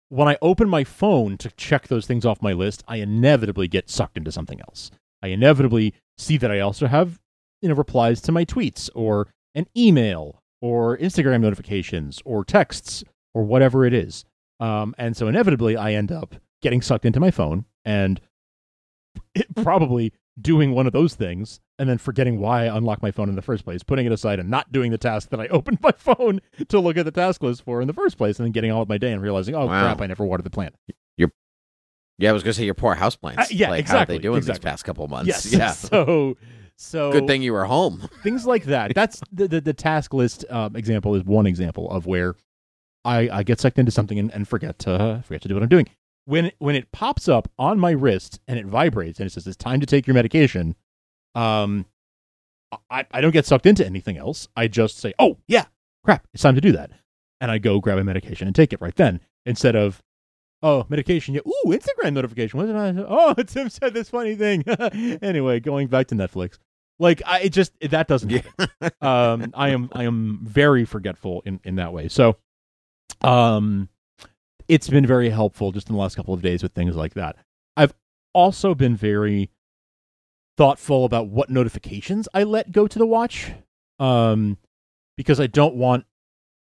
When 0.08 0.28
I 0.28 0.38
open 0.40 0.68
my 0.68 0.84
phone 0.84 1.36
to 1.38 1.50
check 1.56 1.88
those 1.88 2.06
things 2.06 2.24
off 2.24 2.40
my 2.40 2.52
list, 2.52 2.82
I 2.88 2.96
inevitably 2.96 3.68
get 3.68 3.90
sucked 3.90 4.16
into 4.16 4.32
something 4.32 4.60
else. 4.60 4.90
I 5.22 5.28
inevitably 5.28 5.94
see 6.16 6.36
that 6.38 6.50
I 6.50 6.60
also 6.60 6.86
have 6.86 7.18
you 7.60 7.68
know 7.68 7.74
replies 7.74 8.20
to 8.22 8.32
my 8.32 8.44
tweets 8.44 8.88
or 8.94 9.28
an 9.54 9.66
email 9.76 10.42
or 10.60 10.96
Instagram 10.98 11.40
notifications 11.40 12.22
or 12.24 12.44
texts 12.44 13.04
or 13.34 13.44
whatever 13.44 13.84
it 13.84 13.92
is. 13.92 14.24
Um, 14.60 14.94
and 14.96 15.16
so 15.16 15.28
inevitably, 15.28 15.76
I 15.76 15.92
end 15.92 16.10
up 16.10 16.34
getting 16.62 16.80
sucked 16.80 17.04
into 17.04 17.20
my 17.20 17.30
phone 17.30 17.66
and 17.84 18.20
it, 19.34 19.46
probably 19.54 20.12
doing 20.40 20.72
one 20.72 20.86
of 20.86 20.92
those 20.92 21.14
things 21.14 21.60
and 21.78 21.88
then 21.88 21.98
forgetting 21.98 22.38
why 22.38 22.64
I 22.66 22.76
unlocked 22.76 23.02
my 23.02 23.10
phone 23.10 23.28
in 23.28 23.36
the 23.36 23.42
first 23.42 23.64
place, 23.64 23.82
putting 23.82 24.06
it 24.06 24.12
aside 24.12 24.38
and 24.38 24.50
not 24.50 24.70
doing 24.72 24.90
the 24.90 24.98
task 24.98 25.30
that 25.30 25.40
I 25.40 25.46
opened 25.50 25.78
my 25.82 25.92
phone 25.92 26.40
to 26.68 26.78
look 26.80 26.96
at 26.96 27.04
the 27.04 27.10
task 27.10 27.42
list 27.42 27.62
for 27.62 27.80
in 27.80 27.86
the 27.86 27.94
first 27.94 28.16
place, 28.18 28.38
and 28.38 28.44
then 28.46 28.52
getting 28.52 28.70
on 28.70 28.80
with 28.80 28.88
my 28.88 28.98
day 28.98 29.12
and 29.12 29.22
realizing, 29.22 29.54
oh 29.54 29.66
Wow. 29.66 29.82
crap, 29.82 30.00
I 30.00 30.06
never 30.06 30.24
watered 30.24 30.44
the 30.44 30.50
plant. 30.50 30.74
Your, 31.16 31.30
Yeah, 32.18 32.30
I 32.30 32.32
was 32.32 32.42
gonna 32.42 32.52
say 32.54 32.64
your 32.64 32.74
poor 32.74 32.94
houseplants. 32.94 33.38
Uh, 33.38 33.44
yeah, 33.50 33.70
like, 33.70 33.80
exactly, 33.80 34.14
How 34.14 34.16
are 34.16 34.18
they 34.18 34.22
doing 34.22 34.38
exactly. 34.38 34.58
these 34.60 34.70
past 34.70 34.84
couple 34.84 35.08
months? 35.08 35.28
Yes. 35.28 35.52
Yeah. 35.52 35.72
So, 35.72 36.36
so 36.78 37.10
Good 37.10 37.26
thing 37.26 37.42
you 37.42 37.54
were 37.54 37.64
home. 37.64 38.06
things 38.22 38.44
like 38.46 38.64
that. 38.64 38.94
That's 38.94 39.22
the 39.32 39.48
the, 39.48 39.60
the 39.62 39.72
task 39.72 40.12
list 40.12 40.44
um, 40.50 40.76
example 40.76 41.14
is 41.14 41.24
one 41.24 41.46
example 41.46 41.90
of 41.90 42.06
where 42.06 42.34
I, 43.04 43.28
I 43.32 43.42
get 43.44 43.60
sucked 43.60 43.78
into 43.78 43.92
something 43.92 44.18
and, 44.18 44.30
and 44.34 44.46
forget 44.46 44.78
to 44.80 45.22
forget 45.24 45.40
to 45.42 45.48
do 45.48 45.54
what 45.54 45.62
I'm 45.62 45.68
doing. 45.70 45.88
When 46.26 46.52
when 46.58 46.74
it 46.74 46.92
pops 46.92 47.28
up 47.28 47.50
on 47.58 47.78
my 47.78 47.92
wrist 47.92 48.40
and 48.46 48.58
it 48.58 48.66
vibrates 48.66 49.18
and 49.18 49.26
it 49.26 49.32
says 49.32 49.46
it's 49.46 49.56
time 49.56 49.80
to 49.80 49.86
take 49.86 50.06
your 50.06 50.14
medication, 50.14 50.74
um, 51.34 51.86
I 52.90 53.06
I 53.10 53.20
don't 53.20 53.30
get 53.30 53.46
sucked 53.46 53.66
into 53.66 53.86
anything 53.86 54.16
else. 54.18 54.48
I 54.56 54.68
just 54.68 54.98
say, 54.98 55.14
oh 55.18 55.38
yeah, 55.46 55.66
crap, 56.04 56.26
it's 56.34 56.42
time 56.42 56.56
to 56.56 56.60
do 56.60 56.72
that, 56.72 56.90
and 57.40 57.50
I 57.50 57.58
go 57.58 57.80
grab 57.80 57.98
a 57.98 58.04
medication 58.04 58.46
and 58.46 58.54
take 58.54 58.72
it 58.72 58.80
right 58.80 58.94
then 58.96 59.20
instead 59.46 59.74
of. 59.76 60.02
Oh, 60.62 60.86
medication. 60.88 61.34
Yeah. 61.34 61.42
Ooh, 61.46 61.68
Instagram 61.68 62.14
notification. 62.14 62.58
Did 62.66 62.74
I? 62.74 62.88
Oh, 63.08 63.34
Tim 63.46 63.68
said 63.68 63.92
this 63.92 64.08
funny 64.08 64.34
thing. 64.34 64.64
anyway, 65.22 65.60
going 65.60 65.86
back 65.86 66.06
to 66.08 66.14
Netflix. 66.14 66.58
Like 66.98 67.20
I 67.26 67.40
it 67.40 67.50
just 67.52 67.72
that 67.80 68.08
doesn't 68.08 68.30
happen. 68.30 68.68
um 69.02 69.52
I 69.54 69.68
am 69.68 69.90
I 69.92 70.04
am 70.04 70.40
very 70.42 70.86
forgetful 70.86 71.42
in 71.44 71.60
in 71.62 71.76
that 71.76 71.92
way. 71.92 72.08
So 72.08 72.36
um 73.20 73.90
it's 74.68 74.88
been 74.88 75.06
very 75.06 75.30
helpful 75.30 75.72
just 75.72 75.88
in 75.88 75.94
the 75.94 76.00
last 76.00 76.16
couple 76.16 76.34
of 76.34 76.42
days 76.42 76.62
with 76.62 76.72
things 76.72 76.96
like 76.96 77.14
that. 77.14 77.36
I've 77.76 77.94
also 78.32 78.74
been 78.74 78.96
very 78.96 79.50
thoughtful 80.56 81.04
about 81.04 81.28
what 81.28 81.50
notifications 81.50 82.28
I 82.32 82.44
let 82.44 82.72
go 82.72 82.86
to 82.86 82.98
the 82.98 83.06
watch. 83.06 83.52
Um 83.98 84.58
because 85.16 85.40
I 85.40 85.46
don't 85.46 85.74
want 85.74 86.04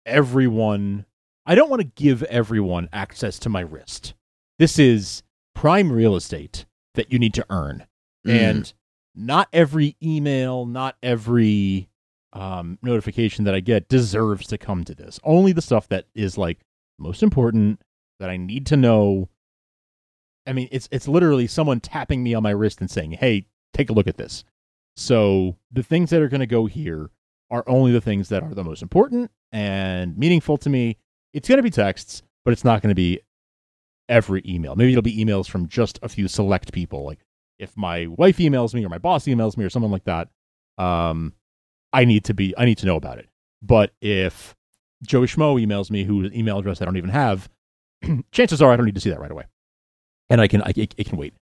everyone 0.06 1.06
I 1.46 1.56
don't 1.56 1.70
want 1.70 1.82
to 1.82 2.04
give 2.04 2.24
everyone 2.24 2.90
access 2.94 3.40
to 3.40 3.50
my 3.50 3.62
wrist. 3.62 4.14
This 4.60 4.80
is 4.80 5.24
prime 5.56 5.92
real 5.92 6.16
estate 6.16 6.66
that 6.96 7.12
you 7.12 7.20
need 7.20 7.34
to 7.34 7.46
earn. 7.50 7.86
Mm. 8.26 8.32
And 8.32 8.74
not 9.16 9.50
every 9.52 9.96
email, 10.02 10.66
not 10.66 10.96
every 11.04 11.90
um, 12.32 12.80
notification 12.82 13.46
that 13.46 13.54
I 13.54 13.60
get 13.60 13.90
deserves 13.90 14.48
to 14.48 14.58
come 14.58 14.84
to 14.86 14.96
this. 14.96 15.20
Only 15.24 15.52
the 15.52 15.62
stuff 15.62 15.88
that 15.90 16.06
is 16.16 16.38
like 16.38 16.60
most 16.98 17.24
important 17.24 17.82
that 18.20 18.30
I 18.30 18.38
need 18.38 18.66
to 18.68 18.78
know. 18.78 19.30
I 20.46 20.54
mean, 20.54 20.68
it's 20.72 20.90
it's 20.92 21.08
literally 21.08 21.48
someone 21.48 21.80
tapping 21.80 22.24
me 22.24 22.34
on 22.34 22.44
my 22.44 22.52
wrist 22.52 22.82
and 22.82 22.90
saying, 22.90 23.12
"Hey, 23.12 23.48
take 23.74 23.90
a 23.90 23.94
look 23.94 24.08
at 24.08 24.18
this." 24.18 24.44
So 24.96 25.58
the 25.72 25.84
things 25.84 26.10
that 26.12 26.22
are 26.22 26.30
going 26.30 26.42
to 26.42 26.48
go 26.48 26.66
here 26.66 27.10
are 27.50 27.64
only 27.68 27.92
the 27.92 28.02
things 28.02 28.30
that 28.30 28.44
are 28.44 28.54
the 28.54 28.64
most 28.64 28.82
important 28.82 29.32
and 29.52 30.18
meaningful 30.18 30.58
to 30.58 30.70
me. 30.70 30.98
It's 31.34 31.48
going 31.48 31.58
to 31.58 31.64
be 31.64 31.70
texts, 31.70 32.22
but 32.46 32.52
it's 32.52 32.64
not 32.64 32.82
going 32.82 32.90
to 32.90 32.96
be 32.96 33.22
every 34.10 34.44
email. 34.46 34.76
Maybe 34.76 34.92
it'll 34.92 35.02
be 35.02 35.24
emails 35.24 35.50
from 35.50 35.68
just 35.68 36.00
a 36.04 36.10
few 36.10 36.28
select 36.28 36.74
people. 36.74 37.06
Like 37.06 37.20
if 37.60 37.76
my 37.78 38.08
wife 38.08 38.38
emails 38.38 38.74
me 38.74 38.86
or 38.86 38.90
my 38.90 38.98
boss 38.98 39.26
emails 39.26 39.58
me 39.58 39.66
or 39.66 39.70
someone 39.70 39.92
like 39.92 40.04
that, 40.06 40.30
um, 40.78 41.34
I 41.92 42.06
need 42.06 42.26
to 42.26 42.34
be 42.34 42.54
I 42.58 42.66
need 42.66 42.78
to 42.80 42.86
know 42.86 42.96
about 42.96 43.20
it. 43.20 43.30
But 43.62 43.92
if 44.02 44.56
Joey 45.04 45.28
Schmo 45.28 45.64
emails 45.64 45.90
me, 45.92 46.04
whose 46.04 46.34
email 46.34 46.60
address 46.60 46.82
I 46.82 46.86
don't 46.86 46.98
even 46.98 47.10
have, 47.10 47.50
chances 48.32 48.62
are 48.62 48.72
I 48.72 48.76
don't 48.76 48.86
need 48.86 48.96
to 48.96 49.02
see 49.02 49.10
that 49.10 49.20
right 49.20 49.32
away, 49.32 49.46
and 50.30 50.42
I 50.42 50.48
can 50.48 50.62
I, 50.62 50.74
it, 50.76 50.94
it 50.98 51.08
can 51.08 51.18
wait. 51.18 51.34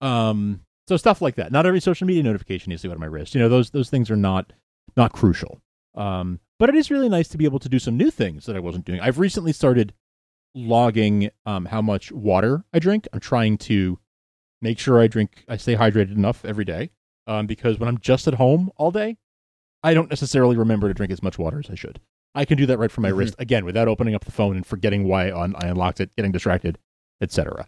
Um, 0.00 0.62
so 0.88 0.96
stuff 0.96 1.22
like 1.22 1.36
that. 1.36 1.52
Not 1.52 1.66
every 1.66 1.80
social 1.80 2.06
media 2.06 2.22
notification 2.22 2.70
needs 2.70 2.82
to 2.82 2.88
go 2.88 2.94
to 2.94 3.00
my 3.00 3.06
wrist. 3.06 3.34
You 3.34 3.40
know 3.40 3.48
those 3.48 3.70
those 3.70 3.90
things 3.90 4.10
are 4.10 4.16
not 4.16 4.52
not 4.96 5.12
crucial. 5.12 5.60
Um, 5.94 6.40
but 6.58 6.68
it 6.68 6.74
is 6.74 6.90
really 6.90 7.08
nice 7.08 7.28
to 7.28 7.38
be 7.38 7.46
able 7.46 7.58
to 7.58 7.68
do 7.68 7.78
some 7.78 7.96
new 7.96 8.10
things 8.10 8.46
that 8.46 8.54
I 8.54 8.60
wasn't 8.60 8.84
doing. 8.84 9.00
I've 9.00 9.18
recently 9.18 9.52
started 9.52 9.94
logging 10.54 11.30
um, 11.46 11.66
how 11.66 11.80
much 11.80 12.12
water 12.12 12.64
I 12.72 12.78
drink. 12.78 13.08
I'm 13.12 13.20
trying 13.20 13.58
to 13.58 13.98
make 14.60 14.78
sure 14.78 15.00
I 15.00 15.06
drink, 15.06 15.44
I 15.48 15.56
stay 15.56 15.76
hydrated 15.76 16.14
enough 16.14 16.44
every 16.44 16.64
day. 16.64 16.90
Um, 17.26 17.46
because 17.46 17.78
when 17.78 17.88
I'm 17.88 17.98
just 17.98 18.26
at 18.26 18.34
home 18.34 18.70
all 18.76 18.90
day, 18.90 19.16
I 19.82 19.94
don't 19.94 20.10
necessarily 20.10 20.56
remember 20.56 20.88
to 20.88 20.94
drink 20.94 21.12
as 21.12 21.22
much 21.22 21.38
water 21.38 21.60
as 21.60 21.70
I 21.70 21.74
should. 21.74 22.00
I 22.34 22.44
can 22.44 22.56
do 22.56 22.66
that 22.66 22.78
right 22.78 22.90
from 22.90 23.02
my 23.02 23.10
Mhm. 23.10 23.16
wrist 23.18 23.34
again 23.38 23.64
without 23.64 23.88
opening 23.88 24.14
up 24.14 24.24
the 24.24 24.32
phone 24.32 24.56
and 24.56 24.64
forgetting 24.64 25.04
why 25.08 25.30
I, 25.30 25.46
I 25.56 25.66
unlocked 25.68 26.00
it, 26.00 26.14
getting 26.16 26.32
distracted, 26.32 26.78
etc. 27.20 27.66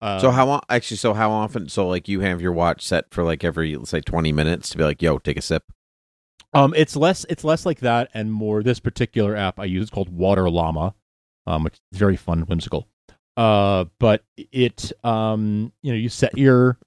Um, 0.00 0.20
so 0.20 0.30
how 0.30 0.48
o- 0.50 0.60
actually? 0.68 0.98
So 0.98 1.14
how 1.14 1.30
often? 1.30 1.68
So 1.68 1.88
like 1.88 2.08
you 2.08 2.20
have 2.20 2.40
your 2.40 2.52
watch 2.52 2.82
set 2.84 3.06
for 3.12 3.24
like 3.24 3.42
every 3.44 3.74
let's 3.76 3.90
say 3.90 4.00
twenty 4.00 4.32
minutes 4.32 4.70
to 4.70 4.78
be 4.78 4.84
like, 4.84 5.02
yo, 5.02 5.18
take 5.18 5.36
a 5.36 5.42
sip. 5.42 5.64
Um, 6.52 6.72
it's 6.76 6.94
less 6.94 7.24
it's 7.28 7.42
less 7.42 7.66
like 7.66 7.80
that 7.80 8.08
and 8.14 8.32
more 8.32 8.62
this 8.62 8.78
particular 8.78 9.34
app 9.34 9.58
I 9.58 9.64
use 9.64 9.84
is 9.84 9.90
called 9.90 10.08
Water 10.10 10.48
Llama, 10.48 10.94
um, 11.46 11.64
which 11.64 11.74
is 11.92 11.98
very 11.98 12.16
fun, 12.16 12.42
whimsical. 12.42 12.86
Uh, 13.36 13.86
but 13.98 14.22
it 14.36 14.92
um, 15.02 15.72
you 15.82 15.90
know, 15.92 15.98
you 15.98 16.08
set 16.08 16.38
your 16.38 16.78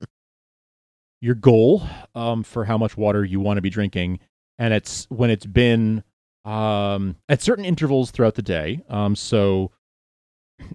your 1.22 1.36
goal 1.36 1.84
um 2.15 2.43
for 2.43 2.65
how 2.65 2.77
much 2.77 2.96
water 2.96 3.25
you 3.25 3.39
want 3.39 3.57
to 3.57 3.62
be 3.62 3.69
drinking, 3.69 4.19
and 4.60 4.74
it's 4.74 5.05
when 5.10 5.29
it's 5.29 5.46
been 5.46 6.03
um 6.47 7.15
at 7.29 7.41
certain 7.41 7.65
intervals 7.65 8.11
throughout 8.11 8.35
the 8.35 8.41
day. 8.41 8.81
Um, 8.89 9.15
so 9.15 9.71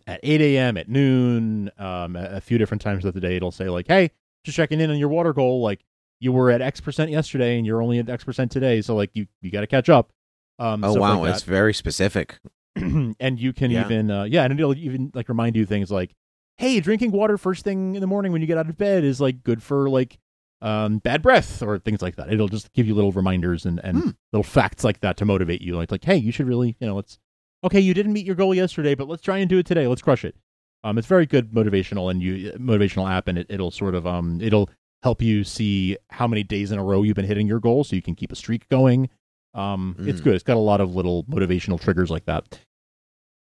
at 0.06 0.20
8 0.22 0.40
a.m., 0.40 0.76
at 0.76 0.88
noon, 0.88 1.70
um, 1.78 2.14
a 2.16 2.40
few 2.40 2.58
different 2.58 2.80
times 2.82 3.04
of 3.04 3.14
the 3.14 3.20
day, 3.20 3.36
it'll 3.36 3.50
say 3.50 3.68
like, 3.68 3.88
"Hey, 3.88 4.10
just 4.44 4.56
checking 4.56 4.80
in 4.80 4.90
on 4.90 4.98
your 4.98 5.08
water 5.08 5.32
goal. 5.32 5.60
Like, 5.62 5.80
you 6.20 6.30
were 6.32 6.50
at 6.50 6.60
X 6.60 6.80
percent 6.80 7.10
yesterday, 7.10 7.56
and 7.58 7.66
you're 7.66 7.82
only 7.82 7.98
at 7.98 8.08
X 8.08 8.22
percent 8.22 8.52
today. 8.52 8.80
So 8.82 8.94
like, 8.94 9.10
you 9.14 9.26
you 9.40 9.50
got 9.50 9.62
to 9.62 9.66
catch 9.66 9.88
up." 9.88 10.12
Um, 10.58 10.84
Oh 10.84 10.92
wow, 10.94 11.20
like 11.20 11.34
it's 11.34 11.42
very 11.42 11.74
specific. 11.74 12.38
and 12.76 13.40
you 13.40 13.52
can 13.52 13.70
Yeah. 13.70 13.84
even 13.86 14.10
uh, 14.10 14.24
yeah, 14.24 14.44
and 14.44 14.52
it'll 14.58 14.76
even 14.76 15.10
like 15.14 15.28
remind 15.28 15.56
you 15.56 15.66
things 15.66 15.90
like, 15.90 16.14
"Hey, 16.58 16.78
drinking 16.80 17.10
water 17.12 17.36
first 17.38 17.64
thing 17.64 17.94
in 17.96 18.00
the 18.00 18.06
morning 18.06 18.30
when 18.30 18.40
you 18.40 18.46
get 18.46 18.58
out 18.58 18.68
of 18.68 18.76
bed 18.76 19.04
is 19.04 19.20
like 19.20 19.42
good 19.42 19.62
for 19.62 19.88
like." 19.90 20.18
Um, 20.62 20.98
bad 20.98 21.22
breath 21.22 21.60
or 21.60 21.78
things 21.80 22.00
like 22.02 22.14
that. 22.16 22.32
It'll 22.32 22.46
just 22.48 22.72
give 22.72 22.86
you 22.86 22.94
little 22.94 23.10
reminders 23.12 23.66
and, 23.66 23.80
and 23.82 23.98
Hmm. 23.98 24.10
little 24.32 24.44
facts 24.44 24.84
like 24.84 25.00
that 25.00 25.16
to 25.18 25.24
motivate 25.24 25.60
you. 25.60 25.74
Like, 25.76 25.90
like, 25.90 26.04
hey, 26.04 26.16
you 26.16 26.30
should 26.32 26.46
really, 26.46 26.76
you 26.78 26.86
know, 26.86 26.94
let's 26.94 27.18
okay, 27.64 27.80
you 27.80 27.92
didn't 27.94 28.12
meet 28.12 28.24
your 28.26 28.34
goal 28.36 28.54
yesterday, 28.54 28.94
but 28.94 29.08
let's 29.08 29.22
try 29.22 29.38
and 29.38 29.48
do 29.50 29.58
it 29.58 29.66
today. 29.66 29.86
Let's 29.88 30.02
crush 30.02 30.24
it. 30.24 30.36
Um, 30.84 30.98
it's 30.98 31.06
very 31.06 31.26
good 31.26 31.50
motivational 31.52 32.10
and 32.10 32.22
you 32.22 32.52
motivational 32.52 33.10
app, 33.10 33.26
and 33.28 33.38
it, 33.38 33.46
it'll 33.50 33.70
sort 33.72 33.94
of 33.96 34.06
um, 34.06 34.40
it'll 34.40 34.70
help 35.02 35.20
you 35.20 35.42
see 35.44 35.96
how 36.10 36.28
many 36.28 36.44
days 36.44 36.70
in 36.72 36.78
a 36.78 36.84
row 36.84 37.02
you've 37.02 37.16
been 37.16 37.24
hitting 37.26 37.48
your 37.48 37.58
goal, 37.60 37.82
so 37.84 37.96
you 37.96 38.02
can 38.02 38.14
keep 38.14 38.30
a 38.30 38.36
streak 38.36 38.68
going. 38.68 39.08
Um, 39.54 39.96
it's 40.00 40.20
Mm. 40.20 40.24
good. 40.24 40.34
It's 40.34 40.44
got 40.44 40.56
a 40.56 40.60
lot 40.60 40.80
of 40.80 40.94
little 40.94 41.24
motivational 41.24 41.80
triggers 41.80 42.10
like 42.10 42.24
that. 42.26 42.58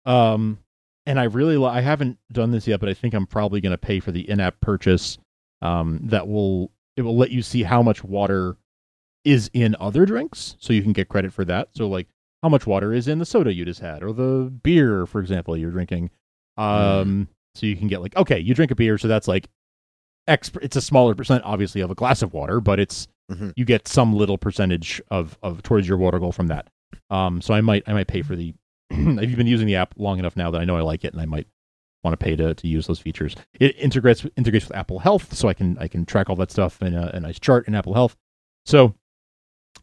Um, 0.06 0.58
and 1.06 1.20
I 1.20 1.24
really 1.26 1.58
li- 1.58 1.66
I 1.68 1.82
haven't 1.82 2.18
done 2.32 2.52
this 2.52 2.68
yet, 2.68 2.80
but 2.80 2.90
I 2.90 2.94
think 2.94 3.14
I'm 3.14 3.28
probably 3.28 3.62
going 3.62 3.72
to 3.72 3.78
pay 3.78 4.00
for 4.00 4.12
the 4.12 4.28
in-app 4.30 4.60
purchase. 4.62 5.18
Um, 5.62 6.00
that 6.06 6.28
will 6.28 6.72
it 6.98 7.02
will 7.04 7.18
let 7.18 7.32
you 7.32 7.42
see 7.42 7.64
how 7.64 7.82
much 7.82 8.04
water 8.04 8.58
is 9.24 9.50
in 9.54 9.76
other 9.80 10.06
drinks, 10.06 10.56
so 10.60 10.74
you 10.74 10.82
can 10.82 10.94
get 10.94 11.08
credit 11.10 11.32
for 11.34 11.46
that. 11.46 11.70
So 11.74 11.88
like 11.88 12.08
how 12.44 12.50
much 12.50 12.66
water 12.66 12.92
is 12.94 13.08
in 13.08 13.20
the 13.20 13.26
soda 13.26 13.54
you 13.54 13.66
just 13.66 13.80
had 13.82 14.02
or 14.04 14.12
the 14.14 14.50
beer, 14.64 15.06
for 15.06 15.20
example, 15.22 15.56
you're 15.56 15.72
drinking. 15.72 16.10
Um, 16.58 17.28
So 17.56 17.66
you 17.66 17.76
can 17.76 17.88
get 17.88 18.02
like, 18.02 18.16
okay, 18.16 18.40
you 18.40 18.54
drink 18.56 18.72
a 18.72 18.76
beer, 18.76 18.98
so 18.98 19.08
that's 19.08 19.28
like 19.28 19.48
X. 20.28 20.52
It's 20.62 20.76
a 20.76 20.82
smaller 20.82 21.16
percent, 21.16 21.44
obviously, 21.46 21.82
of 21.82 21.92
a 21.92 21.96
glass 21.96 22.22
of 22.22 22.34
water, 22.34 22.60
but 22.62 22.80
it's 22.80 23.08
Mhm. 23.32 23.54
you 23.56 23.64
get 23.66 23.88
some 23.88 24.14
little 24.14 24.38
percentage 24.38 25.02
of 25.10 25.38
of 25.44 25.62
towards 25.64 25.88
your 25.88 25.98
water 25.98 26.20
goal 26.20 26.32
from 26.32 26.48
that. 26.48 26.68
Um, 27.10 27.42
so 27.42 27.54
I 27.54 27.62
might 27.62 27.84
I 27.88 27.94
might 27.94 28.08
pay 28.08 28.22
for 28.22 28.36
the. 28.36 28.54
I've 28.92 29.36
been 29.38 29.48
using 29.48 29.68
the 29.68 29.76
app 29.76 29.94
long 29.98 30.20
enough 30.20 30.36
now 30.36 30.52
that 30.52 30.60
I 30.62 30.66
know 30.66 30.76
I 30.78 30.82
like 30.82 31.04
it, 31.06 31.14
and 31.14 31.22
I 31.22 31.26
might 31.26 31.48
want 32.04 32.20
to 32.20 32.24
pay 32.24 32.36
to, 32.36 32.54
to 32.54 32.68
use 32.68 32.88
those 32.88 33.00
features. 33.00 33.36
It 33.60 33.76
integrates 33.78 34.26
integrates 34.36 34.68
with 34.68 34.78
Apple 34.78 35.00
Health, 35.00 35.34
so 35.34 35.48
I 35.48 35.54
can 35.54 35.78
I 35.78 35.88
can 35.88 36.06
track 36.06 36.30
all 36.30 36.36
that 36.38 36.52
stuff 36.52 36.82
in 36.82 36.94
a, 36.94 37.12
a 37.14 37.20
nice 37.20 37.40
chart 37.40 37.68
in 37.68 37.76
Apple 37.76 37.94
Health. 37.94 38.16
So, 38.66 38.96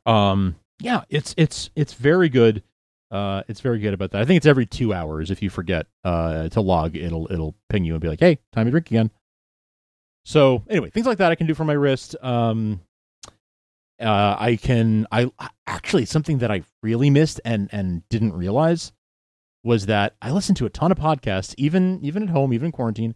um, 0.07 0.57
yeah, 0.81 1.03
it's 1.09 1.35
it's 1.37 1.71
it's 1.77 1.95
very 1.95 2.29
good. 2.29 2.63
Uh, 3.11 3.43
it's 3.49 3.61
very 3.61 3.79
good 3.79 3.95
about 3.95 4.11
that. 4.11 4.21
I 4.21 4.25
think 4.25 4.37
it's 4.39 4.47
every 4.47 4.67
two 4.67 4.93
hours. 4.93 5.31
If 5.31 5.43
you 5.43 5.49
forget 5.51 5.87
uh, 6.05 6.49
to 6.51 6.61
log, 6.61 6.97
it'll 6.97 7.31
it'll 7.33 7.55
ping 7.69 7.85
you 7.85 7.95
and 7.95 8.01
be 8.01 8.09
like, 8.09 8.21
"Hey, 8.21 8.39
time 8.53 8.67
to 8.67 8.71
drink 8.71 8.91
again." 8.91 9.11
So 10.25 10.63
anyway, 10.69 10.91
things 10.91 11.07
like 11.07 11.19
that 11.19 11.33
I 11.33 11.35
can 11.37 11.47
do 11.47 11.55
for 11.55 11.65
my 11.65 11.73
wrist. 11.73 12.15
Um, 12.21 12.81
uh, 14.01 14.37
I 14.39 14.57
can 14.57 15.07
I 15.11 15.31
actually 15.67 16.05
something 16.05 16.39
that 16.39 16.51
I 16.51 16.63
really 16.83 17.11
missed 17.11 17.41
and 17.45 17.69
and 17.73 18.07
didn't 18.09 18.33
realize 18.33 18.93
was 19.69 19.85
that 19.85 20.17
I 20.23 20.31
listened 20.31 20.57
to 20.57 20.67
a 20.67 20.71
ton 20.71 20.91
of 20.91 20.99
podcasts, 20.99 21.55
even 21.59 22.01
even 22.03 22.23
at 22.23 22.31
home, 22.31 22.55
even 22.55 22.67
in 22.67 22.73
quarantine, 22.73 23.15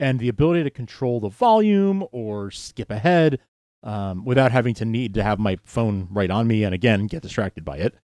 and 0.00 0.18
the 0.18 0.28
ability 0.28 0.64
to 0.64 0.70
control 0.70 1.20
the 1.20 1.28
volume 1.28 2.04
or 2.10 2.50
skip 2.50 2.90
ahead 2.90 3.38
um, 3.84 4.24
without 4.24 4.50
having 4.50 4.74
to 4.74 4.84
need 4.84 5.14
to 5.14 5.22
have 5.22 5.38
my 5.38 5.58
phone 5.64 6.08
right 6.10 6.28
on 6.30 6.48
me 6.48 6.64
and 6.64 6.74
again 6.74 7.06
get 7.06 7.22
distracted 7.22 7.64
by 7.64 7.76
it 7.76 7.94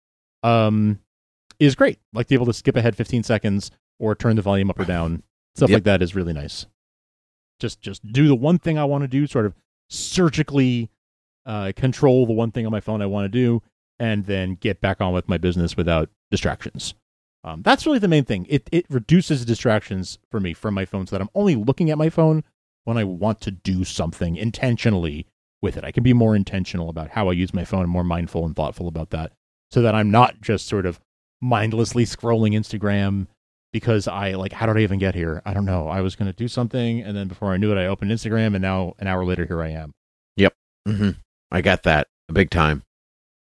um, 0.45 1.01
is 1.59 1.75
great. 1.75 1.99
Like 2.13 2.27
to 2.27 2.31
be 2.31 2.35
able 2.37 2.47
to 2.47 2.53
skip 2.53 2.77
ahead 2.77 2.95
15 2.97 3.25
seconds 3.25 3.73
or 3.99 4.15
turn 4.15 4.37
the 4.37 4.43
volume 4.43 4.71
up 4.71 4.79
or 4.79 4.85
down, 4.85 5.25
stuff 5.57 5.69
Yep. 5.69 5.77
like 5.77 5.85
that 5.85 6.01
is 6.03 6.15
really 6.15 6.33
nice. 6.33 6.67
Just 7.59 7.81
just 7.81 8.07
do 8.13 8.29
the 8.29 8.37
one 8.37 8.61
thing 8.61 8.79
I 8.79 8.85
want 8.85 9.03
to 9.03 9.09
do, 9.09 9.27
sort 9.27 9.45
of 9.45 9.55
surgically 9.91 10.89
uh, 11.47 11.73
control 11.75 12.27
the 12.27 12.33
one 12.33 12.53
thing 12.53 12.65
on 12.65 12.71
my 12.71 12.81
phone 12.81 13.03
I 13.03 13.07
want 13.07 13.25
to 13.25 13.29
do, 13.29 13.61
and 13.99 14.25
then 14.27 14.55
get 14.55 14.81
back 14.81 15.01
on 15.01 15.13
with 15.13 15.29
my 15.29 15.39
business 15.39 15.77
without 15.77 16.09
distractions. 16.31 16.95
Um, 17.45 17.63
that's 17.63 17.87
really 17.87 17.99
the 17.99 18.09
main 18.09 18.25
thing. 18.25 18.47
It 18.49 18.69
it 18.73 18.87
reduces 18.91 19.45
distractions 19.45 20.19
for 20.31 20.41
me 20.41 20.53
from 20.55 20.75
my 20.75 20.85
phone, 20.85 21.07
so 21.07 21.17
that 21.17 21.23
I'm 21.23 21.31
only 21.35 21.55
looking 21.55 21.91
at 21.91 21.99
my 21.99 22.11
phone 22.11 22.45
when 22.85 22.97
I 22.99 23.05
want 23.05 23.41
to 23.43 23.51
do 23.51 23.85
something 23.85 24.37
intentionally 24.37 25.27
with 25.63 25.77
it. 25.77 25.85
I 25.85 25.93
can 25.93 26.03
be 26.03 26.13
more 26.13 26.35
intentional 26.35 26.89
about 26.89 27.11
how 27.11 27.29
I 27.29 27.33
use 27.33 27.55
my 27.55 27.65
phone 27.65 27.89
more 27.89 28.05
mindful 28.05 28.45
and 28.45 28.55
thoughtful 28.57 28.89
about 28.89 29.11
that, 29.11 29.33
so 29.71 29.83
that 29.83 29.95
I'm 29.95 30.11
not 30.11 30.41
just 30.41 30.67
sort 30.67 30.87
of 30.87 31.01
mindlessly 31.41 32.05
scrolling 32.05 32.55
Instagram 32.55 33.29
because 33.73 34.09
I 34.09 34.33
like 34.33 34.53
how 34.53 34.67
did 34.67 34.77
I 34.77 34.81
even 34.81 34.99
get 34.99 35.15
here? 35.15 35.43
I 35.45 35.55
don't 35.55 35.65
know. 35.65 35.89
I 35.89 36.01
was 36.01 36.17
going 36.17 36.31
to 36.31 36.37
do 36.37 36.49
something, 36.49 37.01
and 37.01 37.17
then 37.17 37.29
before 37.29 37.53
I 37.53 37.57
knew 37.57 37.71
it, 37.71 37.81
I 37.81 37.87
opened 37.87 38.11
Instagram, 38.11 38.55
and 38.55 38.63
now 38.63 38.95
an 38.99 39.07
hour 39.07 39.25
later, 39.25 39.47
here 39.47 39.63
I 39.63 39.71
am. 39.71 39.93
Yep. 40.37 40.55
hmm 40.87 41.11
I 41.51 41.61
got 41.63 41.85
that 41.85 42.09
big 42.33 42.51
time, 42.51 42.83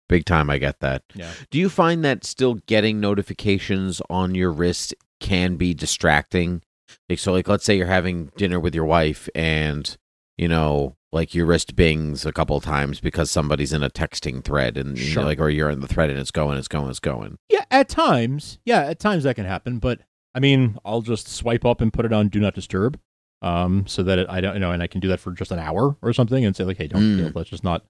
big 0.07 0.25
time. 0.25 0.49
I 0.49 0.57
get 0.57 0.79
that. 0.79 1.03
Yeah. 1.15 1.31
Do 1.51 1.57
you 1.59 1.69
find 1.69 2.03
that 2.05 2.23
still 2.25 2.55
getting 2.65 2.99
notifications 2.99 4.01
on 4.09 4.35
your 4.35 4.51
wrist 4.51 4.93
can 5.19 5.55
be 5.55 5.73
distracting? 5.73 6.61
Like 7.09 7.19
so, 7.19 7.33
like 7.33 7.47
let's 7.47 7.65
say 7.65 7.75
you're 7.77 7.87
having 7.87 8.31
dinner 8.37 8.59
with 8.59 8.73
your 8.75 8.85
wife, 8.85 9.27
and 9.35 9.95
you 10.37 10.47
know, 10.47 10.95
like 11.11 11.33
your 11.35 11.45
wrist 11.45 11.75
bings 11.75 12.25
a 12.25 12.31
couple 12.31 12.59
times 12.61 12.99
because 12.99 13.29
somebody's 13.31 13.73
in 13.73 13.83
a 13.83 13.89
texting 13.89 14.43
thread, 14.43 14.77
and 14.77 14.97
you 14.97 15.15
know, 15.15 15.23
like 15.23 15.39
or 15.39 15.49
you're 15.49 15.69
in 15.69 15.81
the 15.81 15.87
thread 15.87 16.09
and 16.09 16.19
it's 16.19 16.31
going, 16.31 16.57
it's 16.57 16.67
going, 16.67 16.89
it's 16.89 16.99
going. 16.99 17.37
Yeah, 17.49 17.65
at 17.71 17.89
times. 17.89 18.59
Yeah, 18.65 18.81
at 18.85 18.99
times 18.99 19.23
that 19.23 19.35
can 19.35 19.45
happen. 19.45 19.79
But 19.79 20.01
I 20.35 20.39
mean, 20.39 20.77
I'll 20.85 21.01
just 21.01 21.27
swipe 21.27 21.65
up 21.65 21.81
and 21.81 21.91
put 21.91 22.05
it 22.05 22.13
on 22.13 22.27
Do 22.29 22.39
Not 22.39 22.53
Disturb, 22.53 22.99
um, 23.41 23.85
so 23.87 24.03
that 24.03 24.19
it, 24.19 24.27
I 24.29 24.39
don't, 24.39 24.53
you 24.53 24.59
know, 24.59 24.71
and 24.71 24.81
I 24.83 24.87
can 24.87 25.01
do 25.01 25.07
that 25.09 25.19
for 25.19 25.31
just 25.31 25.51
an 25.51 25.59
hour 25.59 25.97
or 26.01 26.13
something, 26.13 26.45
and 26.45 26.55
say 26.55 26.63
like, 26.63 26.77
hey, 26.77 26.87
don't, 26.87 27.01
Mm. 27.01 27.35
let's 27.35 27.49
just 27.49 27.63
not, 27.63 27.83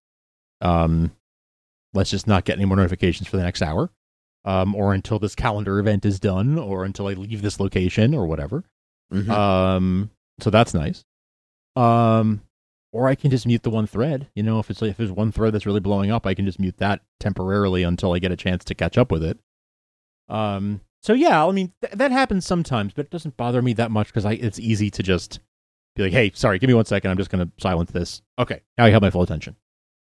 um, 0.61 1.11
let's 1.93 2.09
just 2.09 2.27
not 2.27 2.45
get 2.45 2.57
any 2.57 2.65
more 2.65 2.77
notifications 2.77 3.27
for 3.27 3.37
the 3.37 3.43
next 3.43 3.61
hour, 3.61 3.89
um, 4.45 4.75
or 4.75 4.93
until 4.93 5.19
this 5.19 5.35
calendar 5.35 5.79
event 5.79 6.05
is 6.05 6.19
done, 6.19 6.57
or 6.57 6.83
until 6.85 7.07
I 7.07 7.13
leave 7.13 7.41
this 7.41 7.59
location 7.59 8.13
or 8.13 8.25
whatever. 8.27 8.63
Mhm. 9.13 9.29
Um, 9.29 10.11
so 10.39 10.49
that's 10.49 10.73
nice. 10.73 11.03
Um, 11.75 12.41
or 12.91 13.07
I 13.07 13.15
can 13.15 13.29
just 13.31 13.45
mute 13.45 13.63
the 13.63 13.69
one 13.69 13.87
thread. 13.87 14.27
You 14.35 14.43
know, 14.43 14.59
if 14.59 14.69
it's 14.69 14.81
if 14.81 14.97
there's 14.97 15.11
one 15.11 15.31
thread 15.31 15.53
that's 15.53 15.65
really 15.65 15.79
blowing 15.79 16.11
up, 16.11 16.25
I 16.25 16.33
can 16.33 16.45
just 16.45 16.59
mute 16.59 16.77
that 16.77 17.01
temporarily 17.19 17.83
until 17.83 18.13
I 18.13 18.19
get 18.19 18.31
a 18.31 18.35
chance 18.37 18.63
to 18.65 18.75
catch 18.75 18.97
up 18.97 19.11
with 19.11 19.23
it. 19.23 19.37
Um, 20.29 20.81
so 21.03 21.13
yeah, 21.13 21.45
I 21.45 21.51
mean 21.51 21.73
th- 21.81 21.93
that 21.93 22.11
happens 22.11 22.45
sometimes, 22.45 22.93
but 22.93 23.05
it 23.05 23.11
doesn't 23.11 23.37
bother 23.37 23.61
me 23.61 23.73
that 23.73 23.91
much 23.91 24.07
because 24.07 24.25
I 24.25 24.33
it's 24.33 24.59
easy 24.59 24.89
to 24.91 25.03
just 25.03 25.39
be 25.95 26.03
like, 26.03 26.11
hey, 26.11 26.31
sorry, 26.33 26.59
give 26.59 26.67
me 26.67 26.73
one 26.73 26.85
second. 26.85 27.11
I'm 27.11 27.17
just 27.17 27.29
going 27.29 27.45
to 27.45 27.51
silence 27.59 27.91
this. 27.91 28.21
Okay, 28.39 28.61
now 28.77 28.85
I 28.85 28.89
have 28.89 29.01
my 29.01 29.09
full 29.09 29.21
attention. 29.21 29.55